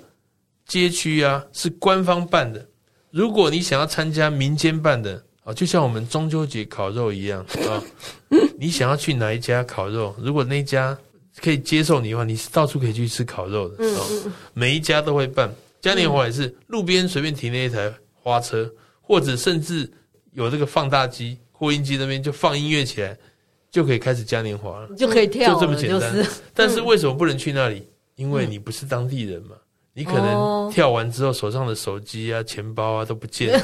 [0.66, 2.66] 街区啊是官方办的，
[3.12, 7.80] 如果你想要参加民间办的啊，就像我们中秋节烤肉一样啊，
[8.58, 10.98] 你想要去哪一家烤肉，如果那家
[11.40, 14.02] 可以接受你的话，你是到处可以去吃烤肉的啊，
[14.52, 15.48] 每一家都会办
[15.80, 18.68] 嘉年华，也是路边随便停了一台花车。
[19.06, 19.88] 或者甚至
[20.32, 23.16] 有这个放大机、扩音机那边就放音乐起来，
[23.70, 26.00] 就可以开始嘉年华了，就可以跳，就这么简单。
[26.14, 27.88] 就是、 但是为什么不能去那里？
[28.16, 29.60] 因为你不是当地人嘛，嗯、
[29.92, 33.60] 你可能跳完之后手上的手机啊、钱包啊都不见了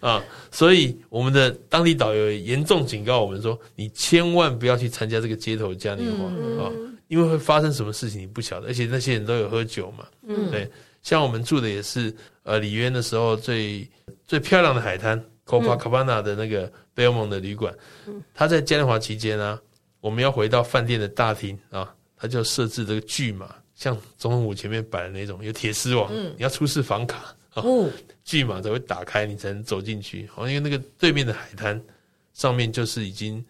[0.00, 6.70] 啊，所以我们的当地导游严重警告我们说：你千万不要去参加这个街头嘉年华、嗯、啊，
[7.06, 10.68] 因为会发生什么事情你不晓得，而且那些人都有喝酒嘛，嗯，对，
[11.02, 13.88] 像我们住的也是呃里约的时候最
[14.26, 17.74] 最漂亮的海滩 Copacabana 的那个贝尔蒙的旅馆，
[18.34, 19.62] 他在嘉年华期间呢、啊，
[20.00, 21.94] 我们要回到饭店的大厅啊。
[22.22, 27.88] 他就设置这个巨马，像总统府前面摆的那种有铁丝网，嗯、你要出示房卡，哦，
[28.24, 30.28] 巨马才会打开，你才能走进去。
[30.36, 31.82] 哦，因为那个对面的海滩
[32.34, 33.42] 上面就是已经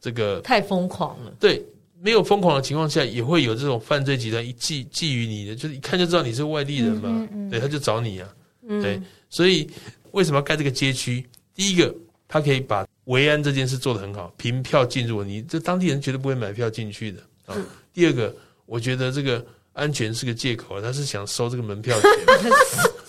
[0.00, 1.32] 这个太疯狂了。
[1.38, 1.64] 对，
[2.00, 8.28] 没有疯狂的情况下，也会有这种犯罪集团一觊觊觎你的，就是一看就知道你是外地人嘛，嗯嗯嗯对，他就找你啊。
[8.68, 9.68] 嗯、对，所以
[10.12, 11.24] 为什么要盖这个街区？
[11.54, 11.94] 第一个，
[12.28, 17.54] 他可以把维安这件事做得很好，凭票进入，你这当地人绝对不会买票进去的啊。
[17.56, 18.34] 嗯第二个，
[18.66, 22.10] 我觉得这个安全是个借口，他是想收这个门票钱，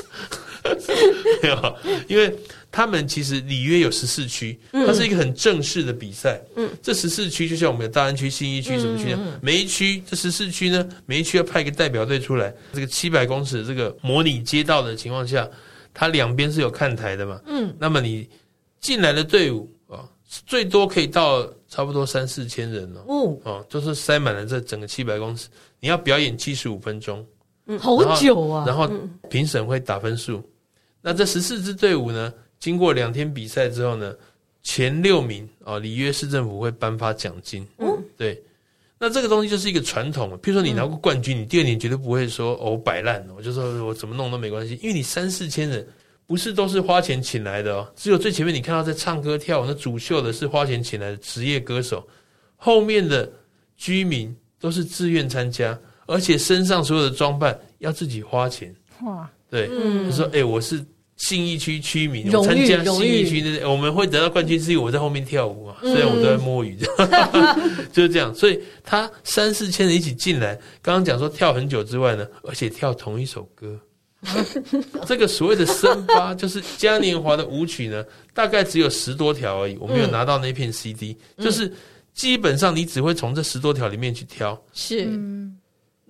[1.43, 2.34] 没有，因为
[2.72, 6.41] 他们其实里约有十四区，它是一个很正式的比赛。
[6.55, 9.39] 嗯，这十四区就像我们的大安区、新一区什么区呢？
[9.41, 15.49] 每一区这十四区呢，每一区要派一个代表队出来，这个七百公尺这个模拟街道的情况下，
[15.93, 17.41] 它两边是有看台的嘛？
[17.47, 18.28] 嗯，那么你
[18.80, 20.07] 进来的队伍啊，
[20.45, 21.47] 最多可以到。
[21.70, 25.49] 差不多三四千人了，哦，哦，就是塞满了这整个七百公尺。
[25.82, 27.28] 你要表演七十五分钟，
[27.65, 28.63] 嗯，好久啊。
[28.65, 28.89] 然后
[29.30, 30.41] 评审会打分数。
[31.08, 34.14] 那这十四支队伍呢，经过两天比赛之后呢，
[34.62, 37.66] 前六名啊，里约市政府会颁发奖金。
[37.78, 37.88] 嗯，
[38.18, 38.38] 对。
[38.99, 40.32] 那这个东西就是一个传统。
[40.39, 45.88] 譬如说你拿过冠军，你第二年绝对不会说哦摆烂，我就说我怎么弄都没关系，因为你三四千人。
[46.26, 52.05] 不是都是花钱请来的哦，只有最前面你看到在唱歌跳舞那主秀的是花钱请来的职业歌手，
[52.58, 53.32] 后面的
[53.78, 58.76] 居民都是自愿参加，而且身上所有的装扮要自己花钱。
[59.03, 60.86] 哇，对，嗯，就说哎，我是
[61.18, 66.78] 信义区区民，我参加信义区的，我们会得到冠军，是因为我在后面跳舞啊，虽然我都在摸鱼，
[67.91, 68.34] 就是这样。
[68.34, 73.80] 所以他三四千人一起进来，刚刚讲说跳很久之外呢，而且跳同一首歌。
[75.05, 78.03] 这个所谓的森巴就是嘉年华的舞曲呢，
[78.34, 79.78] 大概只有十多条而已。
[79.80, 81.72] 我没有拿到那片 CD，嗯，就是
[82.13, 84.59] 基本上你只会从这十多条里面去挑。
[84.74, 85.05] 是，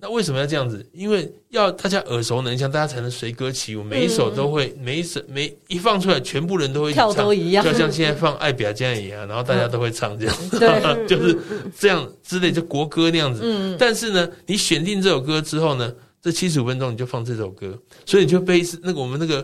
[0.00, 0.84] 那为什么要这样子？
[0.92, 3.82] 因为要大家耳熟能详，大家才能随歌起舞。
[3.82, 11.36] 每一首都会，每一首每一放出来，全部人都会唱，跳都一样，就像现在放《爱表家》一样，然后大家都会唱这样，对， 就是
[11.78, 13.40] 这样之类，就国歌那样子。
[13.42, 15.92] 嗯，但是呢，你选定这首歌之后呢？
[16.20, 19.40] 这七十五分钟你就放这首歌，所以你就被那个我们那个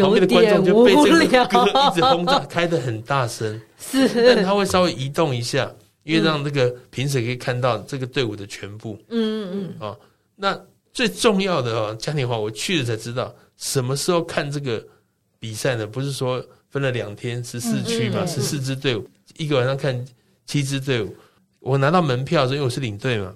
[0.00, 3.60] 旁边的观众就被这个歌一直轰炸，开的很大声。
[3.76, 5.68] 是，但他会稍微移动一下，
[6.06, 8.96] 因为让这个评审可以看到这个队伍的全部。
[9.08, 9.88] 嗯嗯嗯。
[9.88, 9.96] 啊，
[10.36, 10.58] 那
[10.92, 14.82] 最重要的哦，嘉年华我去了才知道，什么时候看这个
[15.40, 15.84] 比赛呢？
[15.84, 19.04] 不是说分了两天十四区嘛，十四支队伍，
[19.36, 20.06] 一个晚上看
[20.46, 21.12] 七支队伍。
[21.58, 23.34] 我拿到门票，因为我是领队嘛。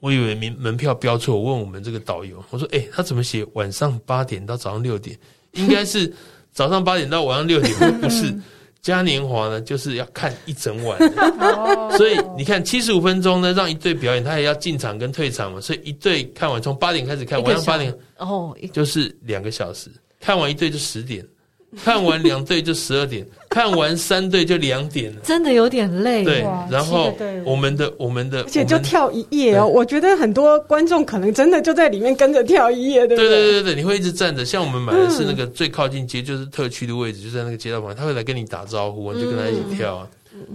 [0.00, 5.18] 我以为门门票标错，我问我们这个导游，我说：“诶、欸，他怎么写晚上八点到早上六点？
[5.52, 6.12] 应该是
[6.52, 8.34] 早上八点到晚上六点，不是？
[8.82, 10.98] 嘉年华呢，就是要看一整晚。
[11.96, 15.60] 所以你看，七十五分钟呢，让一队表演，他也要进场跟退场嘛。
[15.60, 21.26] 所以一队看完，从八点开始看，晚上八点哦，就是两个小时，看完一队就十点。”
[21.84, 26.24] 看完两队就十二点， 看完三队就两点了，真的有点累。
[26.24, 26.40] 对，
[26.70, 29.66] 然后我们的我们的，而且就跳一夜哦。
[29.66, 33.28] 我觉得很多观众可能真的就在里面跟着跳一夜，对不对？
[33.28, 34.44] 对对对对，你会一直站着。
[34.44, 40.08] 像我们买的是那个最靠近街，就是特区的位置，就在那个街道旁，他会来跟你打招呼，你就跟他一起跳啊。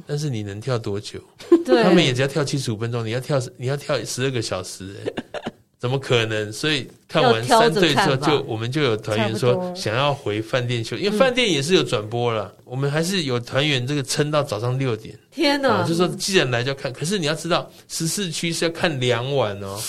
[0.08, 1.20] 但是你能跳多久？
[1.66, 5.52] 他们也只要跳七十五分钟，你要跳你要跳十二个小时，哎。
[5.78, 6.52] 怎么可能？
[6.52, 12.52] 所以看完三队之后，就我们就有团员说想要回饭店休息，因为饭店也是有转播了。
[12.58, 15.18] 嗯、我们还是有团员这个撑到早上六点。
[15.32, 15.70] 天哪！
[15.70, 19.80] 啊、就说既然来就要看，可是你要知道十四区是要看两晚哦。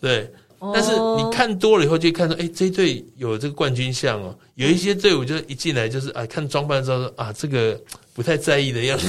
[0.00, 0.28] 对，哦、
[0.72, 4.34] 但是你看多了以后，就看到哎，这一队有这个冠军相哦。
[4.54, 7.80] 有一些队伍就一进来就是啊，看装扮之后说啊，这个。
[8.14, 9.08] 不太在意的样子，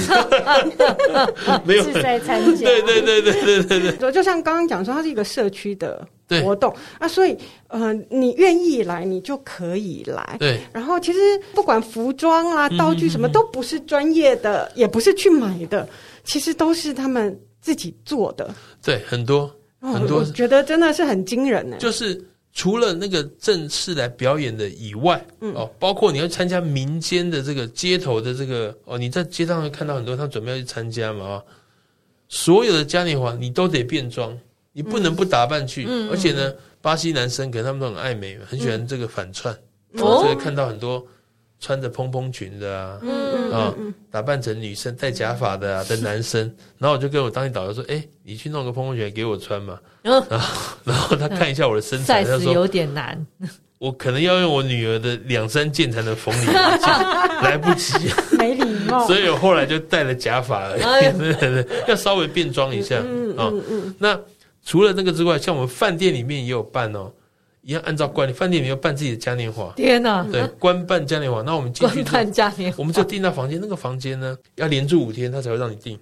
[1.64, 2.66] 没有是在参加。
[2.66, 6.04] 对对对对对对对，就像刚刚讲说，它是一个社区的
[6.42, 7.38] 活动啊，所以
[7.68, 10.36] 呃，你愿意来，你就可以来。
[10.40, 11.20] 对，然后其实
[11.54, 15.88] 不管服装啊、道具什么，都不是专业的，也不是去买的，
[16.24, 18.52] 其实都是他们自己做的。
[18.82, 19.48] 对，很多
[19.80, 21.76] 很多，我觉得真的是很惊人呢。
[21.78, 22.20] 就是
[22.52, 31.44] 除了那个正式来表演的以外，嗯、哦，包括你要参加民间的这个街头的这个哦，你在街上会看到很多他准备要去参加嘛啊、哦，
[32.28, 34.36] 所有的嘉年华你都得变装，
[34.72, 39.54] 你不能不打扮去，嗯、而且呢，巴西男生可能他们都很爱美，很喜欢这个反串，
[39.92, 41.06] 嗯、哦，这个看到很多。
[41.58, 43.74] 穿着蓬蓬裙的啊，嗯啊，
[44.10, 46.40] 打扮成女生戴假发的啊的男生，
[46.78, 50.26] 然后我就跟我当地导游说：“哎，你去弄个蓬蓬裙给我穿嘛。”然后，
[50.84, 53.26] 然后他看一下我的身材，他说有点难，
[53.78, 56.88] 我可能要用我女儿的两三件才能缝你一件，
[57.42, 57.94] 来不及，
[58.38, 59.06] 没礼貌。
[59.06, 60.82] 所以我后来就戴了假发而已，
[61.18, 62.98] 对对对，要稍微变装一下
[63.36, 63.50] 啊。
[63.98, 64.18] 那
[64.64, 67.10] 除了那个之外，像我们饭店里面也有办哦。
[67.66, 69.72] 一样按照惯例，饭店里面要办自己的嘉年华。
[69.74, 70.22] 天哪！
[70.30, 71.42] 对，官办嘉年华。
[71.42, 73.58] 那我们进去办嘉年华，我们就订到房间。
[73.60, 75.98] 那个房间呢，要连住五天，他才会让你订。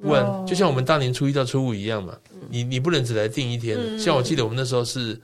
[0.00, 2.16] 不然，就像我们大年初一到初五一样嘛，
[2.48, 3.98] 你你不能只来订一天。
[3.98, 5.20] 像我记得我们那时候是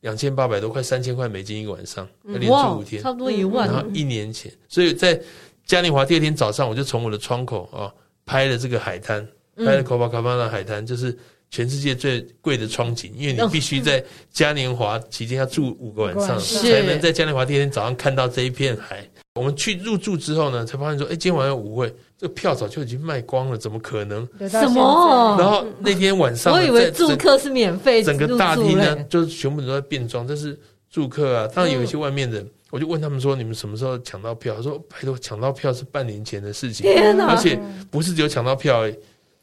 [0.00, 3.68] 两千八百多块，三千块美金一个晚上，要连住五天，差不多一万。
[3.68, 5.20] 然后一年前，所以在
[5.66, 7.92] 嘉年华第二天早上，我就从我的窗口啊
[8.24, 11.14] 拍了这个海滩，拍了 Copacabana 海滩，就是。
[11.52, 19.06] 全世界最贵的窗景，因为你必须在嘉年华期间要住五个晚上，才能在嘉年华第二天早上看到这一片海。
[19.34, 24.26] 我们去入住之后呢，才发现说，哎，今天晚上有舞会，这个票早就已经卖光了，怎么可能？
[24.48, 25.36] 什么？
[25.38, 30.58] 然后那天晚上，我以为住客是免费，整个大厅呢，就是全部都在变装，这是
[30.90, 31.48] 住客啊。
[31.54, 34.54] 当然有一些外面的，我就问他们说，你们什么时候抢到票？
[34.56, 37.26] 他说，拜托，抢到票是半年前的事情，天哪！
[37.26, 37.58] 而且
[37.90, 38.94] 不是只有抢到票而已。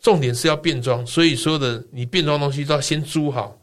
[0.01, 3.57] 重点是要变装，所以所有的你变装东西都要先租好，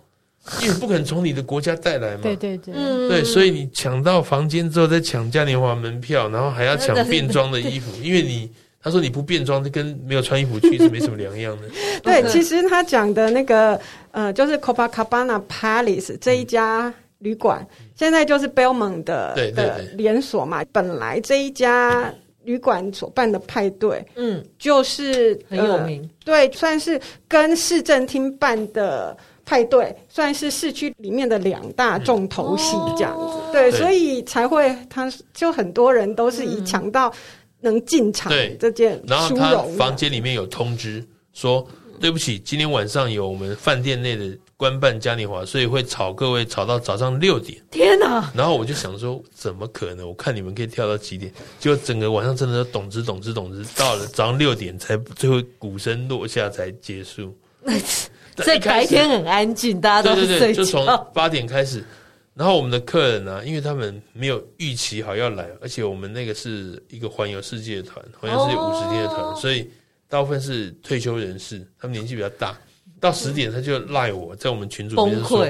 [0.60, 2.20] 因为不可能从你的国家带来嘛。
[2.22, 2.74] 对对对，
[3.08, 8.50] 对，所以你抢到房间之后再抢嘉年华门票，然后还要抢 变装的衣服，因为你
[8.82, 11.68] 他说你不变装就跟没有穿衣服去是没什么两样的。
[12.04, 13.80] 对，其实他讲的那个
[14.10, 22.12] 呃，就是 Copacabana Palace 这一家旅馆，现在就是 Belmond 的的连锁嘛，本来这一家。
[22.46, 37.12] 旅馆所办的派对，嗯，就是很有名，呃，对，算是跟市政厅办的派对，算是市区里面的两大重头戏这样子，嗯、对，对，所以才会，他就很多人都是以抢到
[37.60, 41.66] 能进场这件，嗯，然后他房间里面有通知说，
[42.00, 44.38] 对不起，今天晚上有我们饭店内的。
[44.56, 47.62] 官办嘉年华，所以会吵各位吵到早上六点。
[47.70, 48.32] 天哪！
[48.34, 50.08] 然后我就想说，怎么可能？
[50.08, 51.30] 我看你们可以跳到几点？
[51.60, 57.36] 结果整个晚上真的咚之咚之咚之，到了早上六点才最后鼓声落下才结束。
[58.38, 60.26] 所以白天很安静，大家都睡。
[60.26, 61.84] 对对对，就从八点开始。
[62.34, 69.70] 然后我们的客人呢、啊，因为他们没有预期好要来，而且我们那个是一个环游世界团，环游世界五十天的团，哦、所以
[70.06, 72.58] 大部分是退休人士，他们年纪比较大。
[73.06, 75.42] 到十点，他就赖我在我们群组里面说：“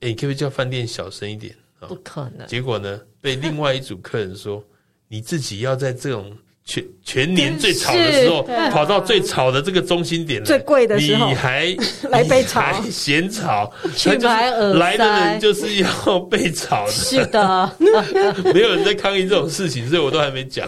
[0.00, 1.54] 哎，可不可以叫饭店小声一点？”
[1.86, 2.46] 不可能。
[2.46, 4.64] 结果呢，被另外一组客人说
[5.08, 6.32] ：“你自己要在这种
[6.64, 11.76] 全全年最吵的时候，跑到最吵的这个中心点来，最贵的时候，你还
[12.10, 13.70] 来 被吵，嫌吵？
[13.94, 16.90] 去买耳塞，来的人就是要被吵的。
[16.92, 17.76] 是的，
[18.52, 20.66] 没有人在抗议这种事情，所以我都还没讲。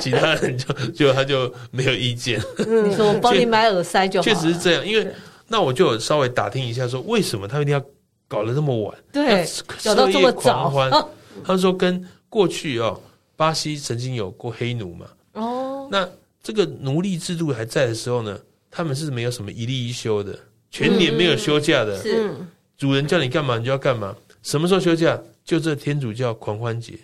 [0.00, 2.40] 其他人就就他就没有意见。
[2.58, 4.24] 你说我帮你买耳塞就好。
[4.24, 5.06] 确实是这样，因为。
[5.46, 7.84] 那我就稍微打听一下，说为什么他一定要
[8.26, 8.98] 搞得这么晚？
[9.12, 9.46] 对，
[9.84, 11.10] 搞到这么早。
[11.44, 13.00] 他说跟过去哦，
[13.36, 15.06] 巴西曾经有过黑奴嘛。
[15.32, 15.88] 哦。
[15.90, 16.08] 那
[16.42, 18.38] 这个奴隶制度还在的时候呢，
[18.70, 20.38] 他们是没有什么一例一休的，
[20.70, 22.00] 全年没有休假的。
[22.02, 22.34] 是。
[22.76, 24.14] 主人叫你干嘛，你就要干嘛。
[24.42, 25.20] 什么时候休假？
[25.44, 26.98] 就这天主教狂欢节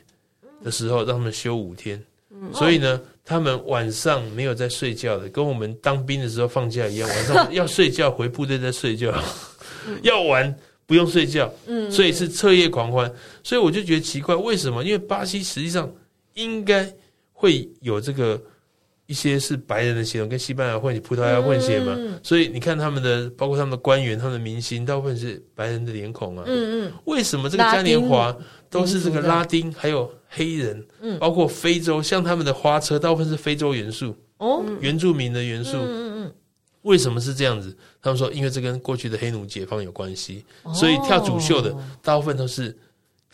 [0.64, 2.02] 的时候，让他们休五天。
[2.52, 3.00] 所以呢。
[3.22, 9.14] 他们晚上没有在睡觉的，跟我们当兵的时候放假一样，晚上 要睡觉回部队再睡觉，
[10.02, 10.52] 要玩
[10.84, 13.12] 不用睡觉，嗯所以是彻夜狂欢。
[13.44, 14.82] 所以我就觉得奇怪，为什么？
[14.82, 15.88] 因为巴西实际上
[16.34, 16.92] 应该
[17.32, 18.42] 会有这个
[19.06, 26.42] 一些是白人的血统，跟西班牙混血、葡萄牙混血嘛，所以你看他们的，包括他们的官员、他们的明星，大部分是白人的脸孔啊。
[26.48, 28.36] 嗯嗯，为什么这个嘉年华
[28.68, 30.12] 都是这个拉丁还有？
[30.32, 36.32] 黑人，嗯，包括非洲，像他们的花车，大部分是非洲元素，哦，原住民的元素，嗯嗯嗯，
[36.82, 37.76] 为什么是这样子？
[38.00, 42.74] 他们说，因为这跟过去的黑奴解放有关系，所以跳主秀的大部分都是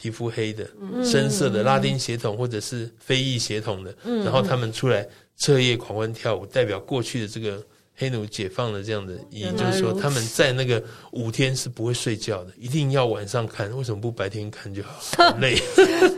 [0.00, 0.66] 皮肤黑的、
[1.04, 3.94] 深色的拉丁血统或者是非裔血统的，
[4.24, 7.62] 然后他们出来彻夜狂欢跳舞，代表过去的这个
[7.94, 10.82] 黑奴解放的这样的意义，就是说他们在那个
[11.12, 14.98] 五天是不会睡觉的，一定要晚上看，为什么不白天看就好？
[15.16, 15.60] 好累。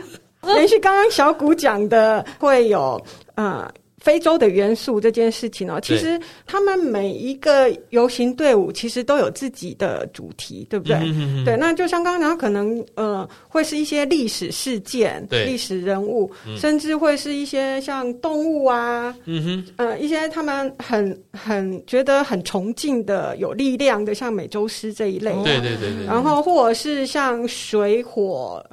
[0.55, 3.01] 连续刚刚小谷讲的会有
[3.35, 3.69] 呃
[4.01, 10.95] 非洲的元素这件事情哦，其实他们每一个游行队伍其实都有自己的主题，对不对？
[10.95, 25.33] 嗯、哼哼对，那就像刚刚讲，可能呃会是一些历史事件、历史人物，嗯、甚至会是一些像动物啊，嗯哼，呃，一些他们很很觉得很崇敬的、有力量的，像美洲狮这一类。
[25.33, 26.05] 的，对对对对。
[26.05, 28.65] 然后或者是像水火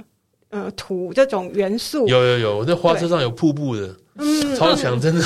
[0.51, 3.95] 呃土这种元素，有有有，我在花车上有瀑布的。
[4.19, 5.25] 嗯，超强，真的。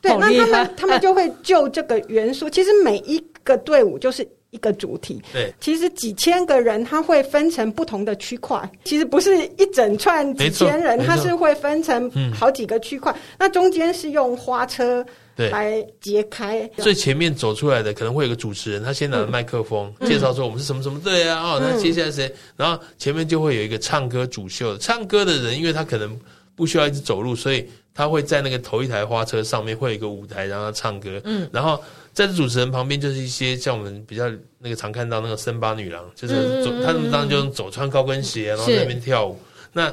[0.00, 5.20] 对，那他们他们就会就这个元素，其实每一个队伍就是一个主题。
[5.32, 8.70] 对，其实几千个人，他会分成不同的区块。
[8.84, 13.12] 其实不是一整串几千人，他是会分成好几个区块。
[13.12, 16.66] 嗯、那中间是用花车对来揭开。
[16.78, 21.42] 最前面走出来的可能会有个主持人，他先拿着麦克风、嗯、介绍说我们是什么什么队啊。
[21.42, 22.32] 哦，那接下来谁？
[22.56, 26.16] 然后前面就会有一个唱歌主秀，唱歌的人，因为他可能
[26.54, 27.68] 不需要一直走路，所以。
[27.96, 31.20] 他会在那个头一台花车上面会有一个舞台，让他唱歌。
[31.22, 31.80] 嗯，然后
[32.14, 39.38] 在这主持人旁边就是一些像我们比较那个常看到那个森巴女郎，就是走，他们当然就走穿高跟鞋，然后在那边跳舞。
[39.72, 39.92] 那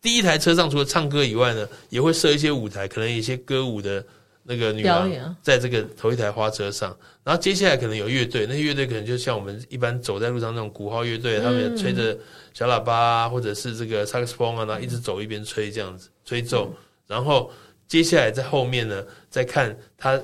[0.00, 4.04] 第一台车上除了唱歌以外呢，也会设一些舞台，可能有一些歌舞的
[4.42, 5.08] 那个女郎
[5.42, 6.96] 在这个头一台花车上。
[7.22, 12.18] 然后接下来可能有乐队，那些乐队可能就像我们一般走在路上那种鼓号乐队，他们也吹着
[12.52, 16.74] 小喇叭啊，或者是这个萨克斯风啊，然后一直走一边吹这样子吹奏。
[17.06, 17.48] 然后
[17.86, 20.20] 接下来在后面呢，再看他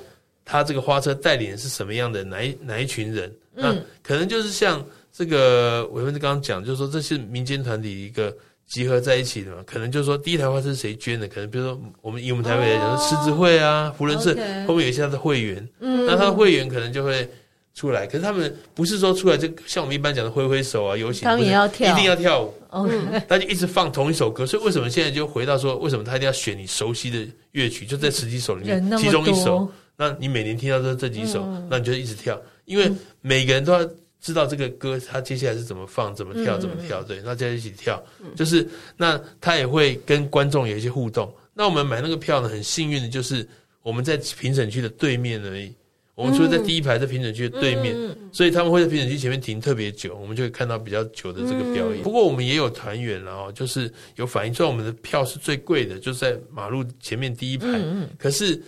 [0.48, 3.30] 他这个花车带领人是什么样的哪一哪一群人？
[3.56, 4.82] 嗯、那可能就是像
[5.12, 8.34] 这个伟芬刚刚讲，就是说这是民间团体一个
[8.66, 9.62] 集合在一起的嘛。
[9.66, 11.28] 可能就是说第一台花车是谁捐的？
[11.28, 14.34] 可能比如说我们以我们台北来讲，狮、哦、子会啊、胡人社
[14.66, 17.28] 后面有一些他的会员，嗯、那他的会员可能就会。
[17.74, 22.52] 出来，可是他们不是说出来就像我们一般讲的挥挥手啊、游行，他们也要跳，一定要跳舞。
[22.70, 29.70] Okay 他就一直放同一首歌，所以为什么现在就回到说，为什么他一定要选你熟悉的乐曲，就在十几首里面其中一首？
[29.98, 32.88] 那你每年听到这这几首，嗯、那你就一直跳，因为
[33.20, 33.84] 每个人都要
[34.20, 37.02] 知道这个歌，它接下来是怎么放、怎么跳、怎么跳。
[37.02, 38.00] 对，那大家一起跳，
[38.36, 38.64] 就是
[38.96, 41.34] 那他也会跟观众有一些互动。
[41.52, 43.46] 那我们买那个票呢，很幸运的就是
[43.82, 45.74] 我们在评审区的对面而已。
[46.14, 52.00] 我们除了在第一排，在评审区的对面，嗯、所以他们会在评审区前面停特别久，我们就会看到比较久的这个表演。
[52.00, 58.60] 嗯、不过我们也有团员然后就是有反映，虽然我们的票是最贵的，就是在马路前面第一排，嗯、可是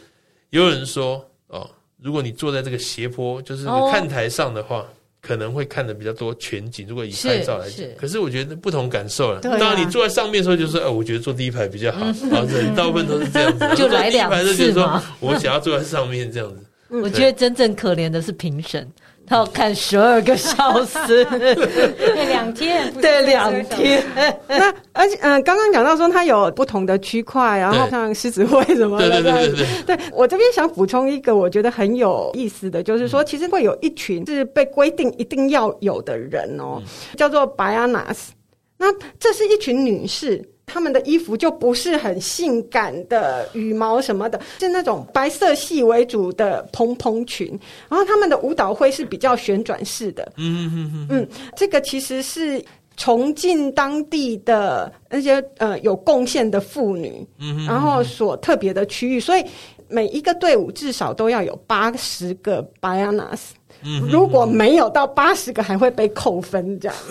[0.50, 1.68] 有人说哦，
[2.00, 4.86] 如果你坐在这个斜坡，就是看台上的话，哦、
[5.20, 6.86] 可能会看的比较多全景。
[6.88, 9.38] 如果以拍照来讲，可是我觉得不同感受了。
[9.38, 12.04] 啊、当然你坐在上面的时候，就是说，哦，我觉得坐第一排比较好。
[12.04, 12.14] 啊，
[12.48, 15.02] 人大部分都是这样子， 就来两次嘛。
[15.20, 16.64] 我想要坐在上面这样子。
[16.88, 18.90] 我觉得真正可怜的是评审，
[19.30, 24.04] 他要看十二个小时， 对，两天，对，两天。
[24.48, 29.56] 那而且，嗯，刚刚讲到说它有不同的区块，然后像狮子会什么的，对对对
[29.86, 29.96] 对。
[29.96, 36.82] 对，我这边想补充一个，我觉得很有意思的就是说，其实会有一群是被规定一定要有的人哦，
[37.16, 38.30] 叫做 Baianas。
[38.76, 40.44] 那这是一群女士。
[40.72, 47.48] 他们的衣服就不是很性感的羽毛什么的，是那种白色系为主的蓬蓬裙。
[47.88, 50.32] 然后他们的舞蹈会是比较旋转式的。
[50.36, 52.64] 嗯嗯嗯嗯，这个其实是
[52.96, 59.44] 重庆当地的那些呃有贡献的妇女，嗯，然后所特别的区域，所以
[59.88, 63.40] 每一个队伍至少都要有八十个 Baianas。
[63.82, 66.96] 嗯，如果没有到八十个，还会被扣分这样。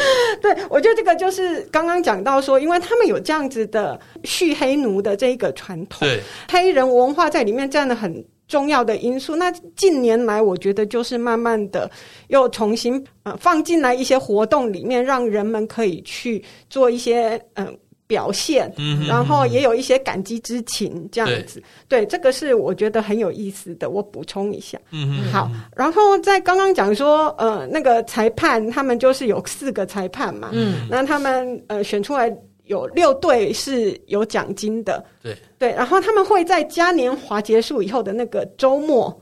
[0.42, 6.20] 对，我觉得这个就是刚刚讲到说，因为他们有这样子的蓄黑奴的这一个传统，对，
[6.50, 9.36] 黑人文化在里面占了很重要的因素。
[9.36, 11.90] 那近年来，我觉得就是慢慢的
[12.28, 17.66] 又重新呃放进来一些活动里面，让人们可以去做一些嗯。
[17.66, 17.72] 呃
[18.08, 18.72] 表现，
[19.06, 21.62] 然后也有一些感激之情，这样子。
[21.86, 23.90] 对，对，这个是我觉得很有意思的。
[23.90, 25.48] 我补充一下，嗯，好。
[25.76, 32.34] 然后在刚刚讲说，呃，那个裁判他们就是有四个裁判嘛，嗯，那他们呃选出来
[32.64, 35.72] 有六队是有奖金的，对对。
[35.72, 39.14] 然后他们会在嘉年华结束以后的那个周末，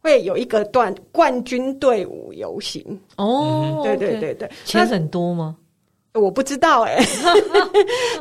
[0.00, 2.82] 会有一个段冠军队伍游行。
[3.16, 5.56] 哦，对对对对，钱很多吗？
[6.14, 7.06] 我不知道哎、 欸，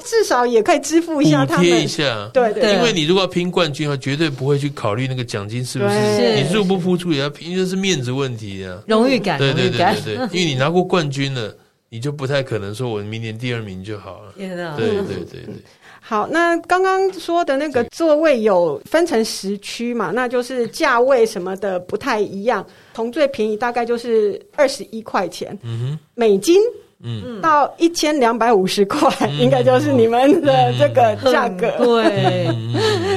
[0.04, 2.30] 至少也可以支付一下他贴一下。
[2.32, 9.40] 对对，因为你如果要拼冠军的话，绝对不会去考虑那个奖金是不是你入不敷出，也要拼，这是面子问题啊，荣誉感。
[9.40, 11.52] 对对对对对，因为你拿过冠军了，
[11.90, 14.34] 你就不太可能说我明年第二名就好了。
[14.38, 15.56] 对对对对对。
[16.00, 26.62] 好，那刚刚说的那个座位有分成十区嘛，那就是价位什么的不太一样，从最便宜大概就是二十一块钱，嗯哼，美金。
[27.02, 31.72] 嗯，到一千两百五十块，应该就是你们的这个价格。
[31.78, 32.48] 对，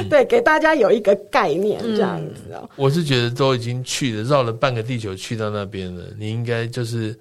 [0.09, 2.69] 对，给大家有一个概念，这样子哦。
[2.77, 7.13] 我是觉得都已经去了，绕了半个地球去到那边了，你应该就是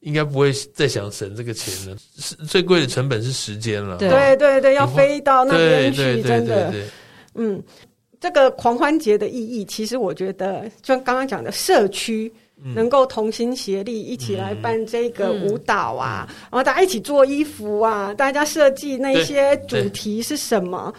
[0.00, 1.96] 应该不会再想省这个钱了。
[2.16, 3.98] 是最贵的成本是时间了。
[3.98, 6.74] 对对对对，要飞到那边去，真的。
[7.36, 7.62] 嗯，
[8.18, 12.32] 这个狂欢节的意义，其实我觉得，就刚刚讲的社区。
[12.62, 20.92] 能够同心协力一起来办这个舞蹈啊，嗯嗯、然后大家一起做衣服啊，大家设计那些主题是什么？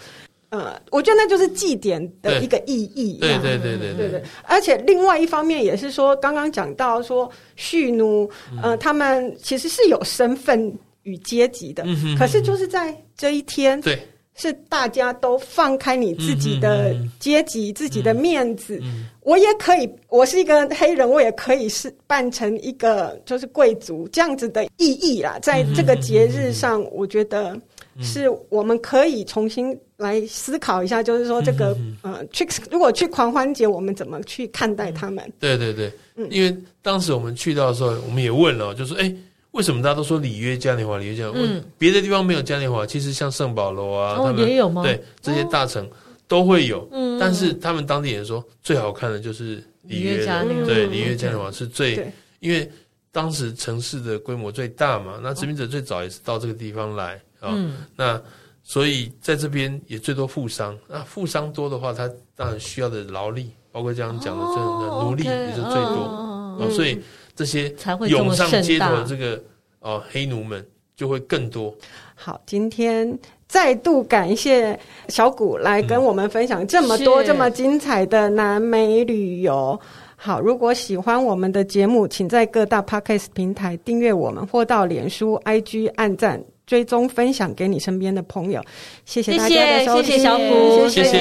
[0.50, 3.20] 呃，我觉得那就是祭典的一个意义。
[3.20, 4.24] 对对对对对对对。
[4.44, 8.28] 而且另外一方面也是说，刚刚讲到说，蓄奴
[8.64, 14.00] 呃，他们其实是有身份与阶级的，嗯、可是就是在这一天，对。
[14.40, 25.38] 是大家都放开你自己的阶级、嗯、自己的面子，嗯、我也可以，我是一个黑人，我也可以是扮成一个就是贵族这样子的意义啦。
[25.42, 27.54] 在这个节日上，我觉得
[28.02, 35.30] 是我们可以重新来思考一下，就是说这个呃，去如果去狂欢节，我们怎么去看待他们？
[35.38, 39.14] 对对对，嗯，因为当时我们去到的时候，我们也问了，就是哎。
[39.52, 41.00] 为什么大家都说里约嘉年华？
[41.00, 44.84] 里约嘉年华，嗯，别的地方没有嘉年华，其实像圣保罗啊，他们也有吗？
[44.84, 45.90] 对，这些大城
[46.28, 46.88] 都会有。
[46.92, 50.66] 嗯，但是他们当地人说，最好看的就是里约嘉年华。
[50.66, 52.72] 对，里约嘉年华是最，因为
[53.12, 55.20] 当时城市的规模最大嘛。
[55.20, 57.58] 那殖民者最早也是到这个地方来啊。
[57.96, 58.22] 那
[58.64, 60.78] 所以在这边也最多富商。
[60.88, 66.70] 那富商多的话，他当然需要的劳力，包括这样讲的这样的奴隶也是最多啊。
[66.70, 67.00] 所以。
[67.40, 67.74] 这些
[68.10, 69.42] 涌上街头的这个
[69.80, 70.62] 哦黑奴们
[70.94, 71.74] 就会更多。
[72.14, 73.18] 好，今天
[73.48, 74.78] 再度感谢
[75.08, 79.80] 小谷来跟我们分享这么多这么精彩的南美旅游。
[80.18, 88.62] 好，如果喜欢我们的节目，请在各大 Podcast 平台订阅我们，或到脸书、IG 按赞、追踪、分享给你身边的朋友。
[89.06, 91.14] 谢谢大家的收听，谢谢，小古，谢谢，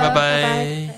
[0.00, 0.14] 拜拜。
[0.14, 0.97] 拜拜。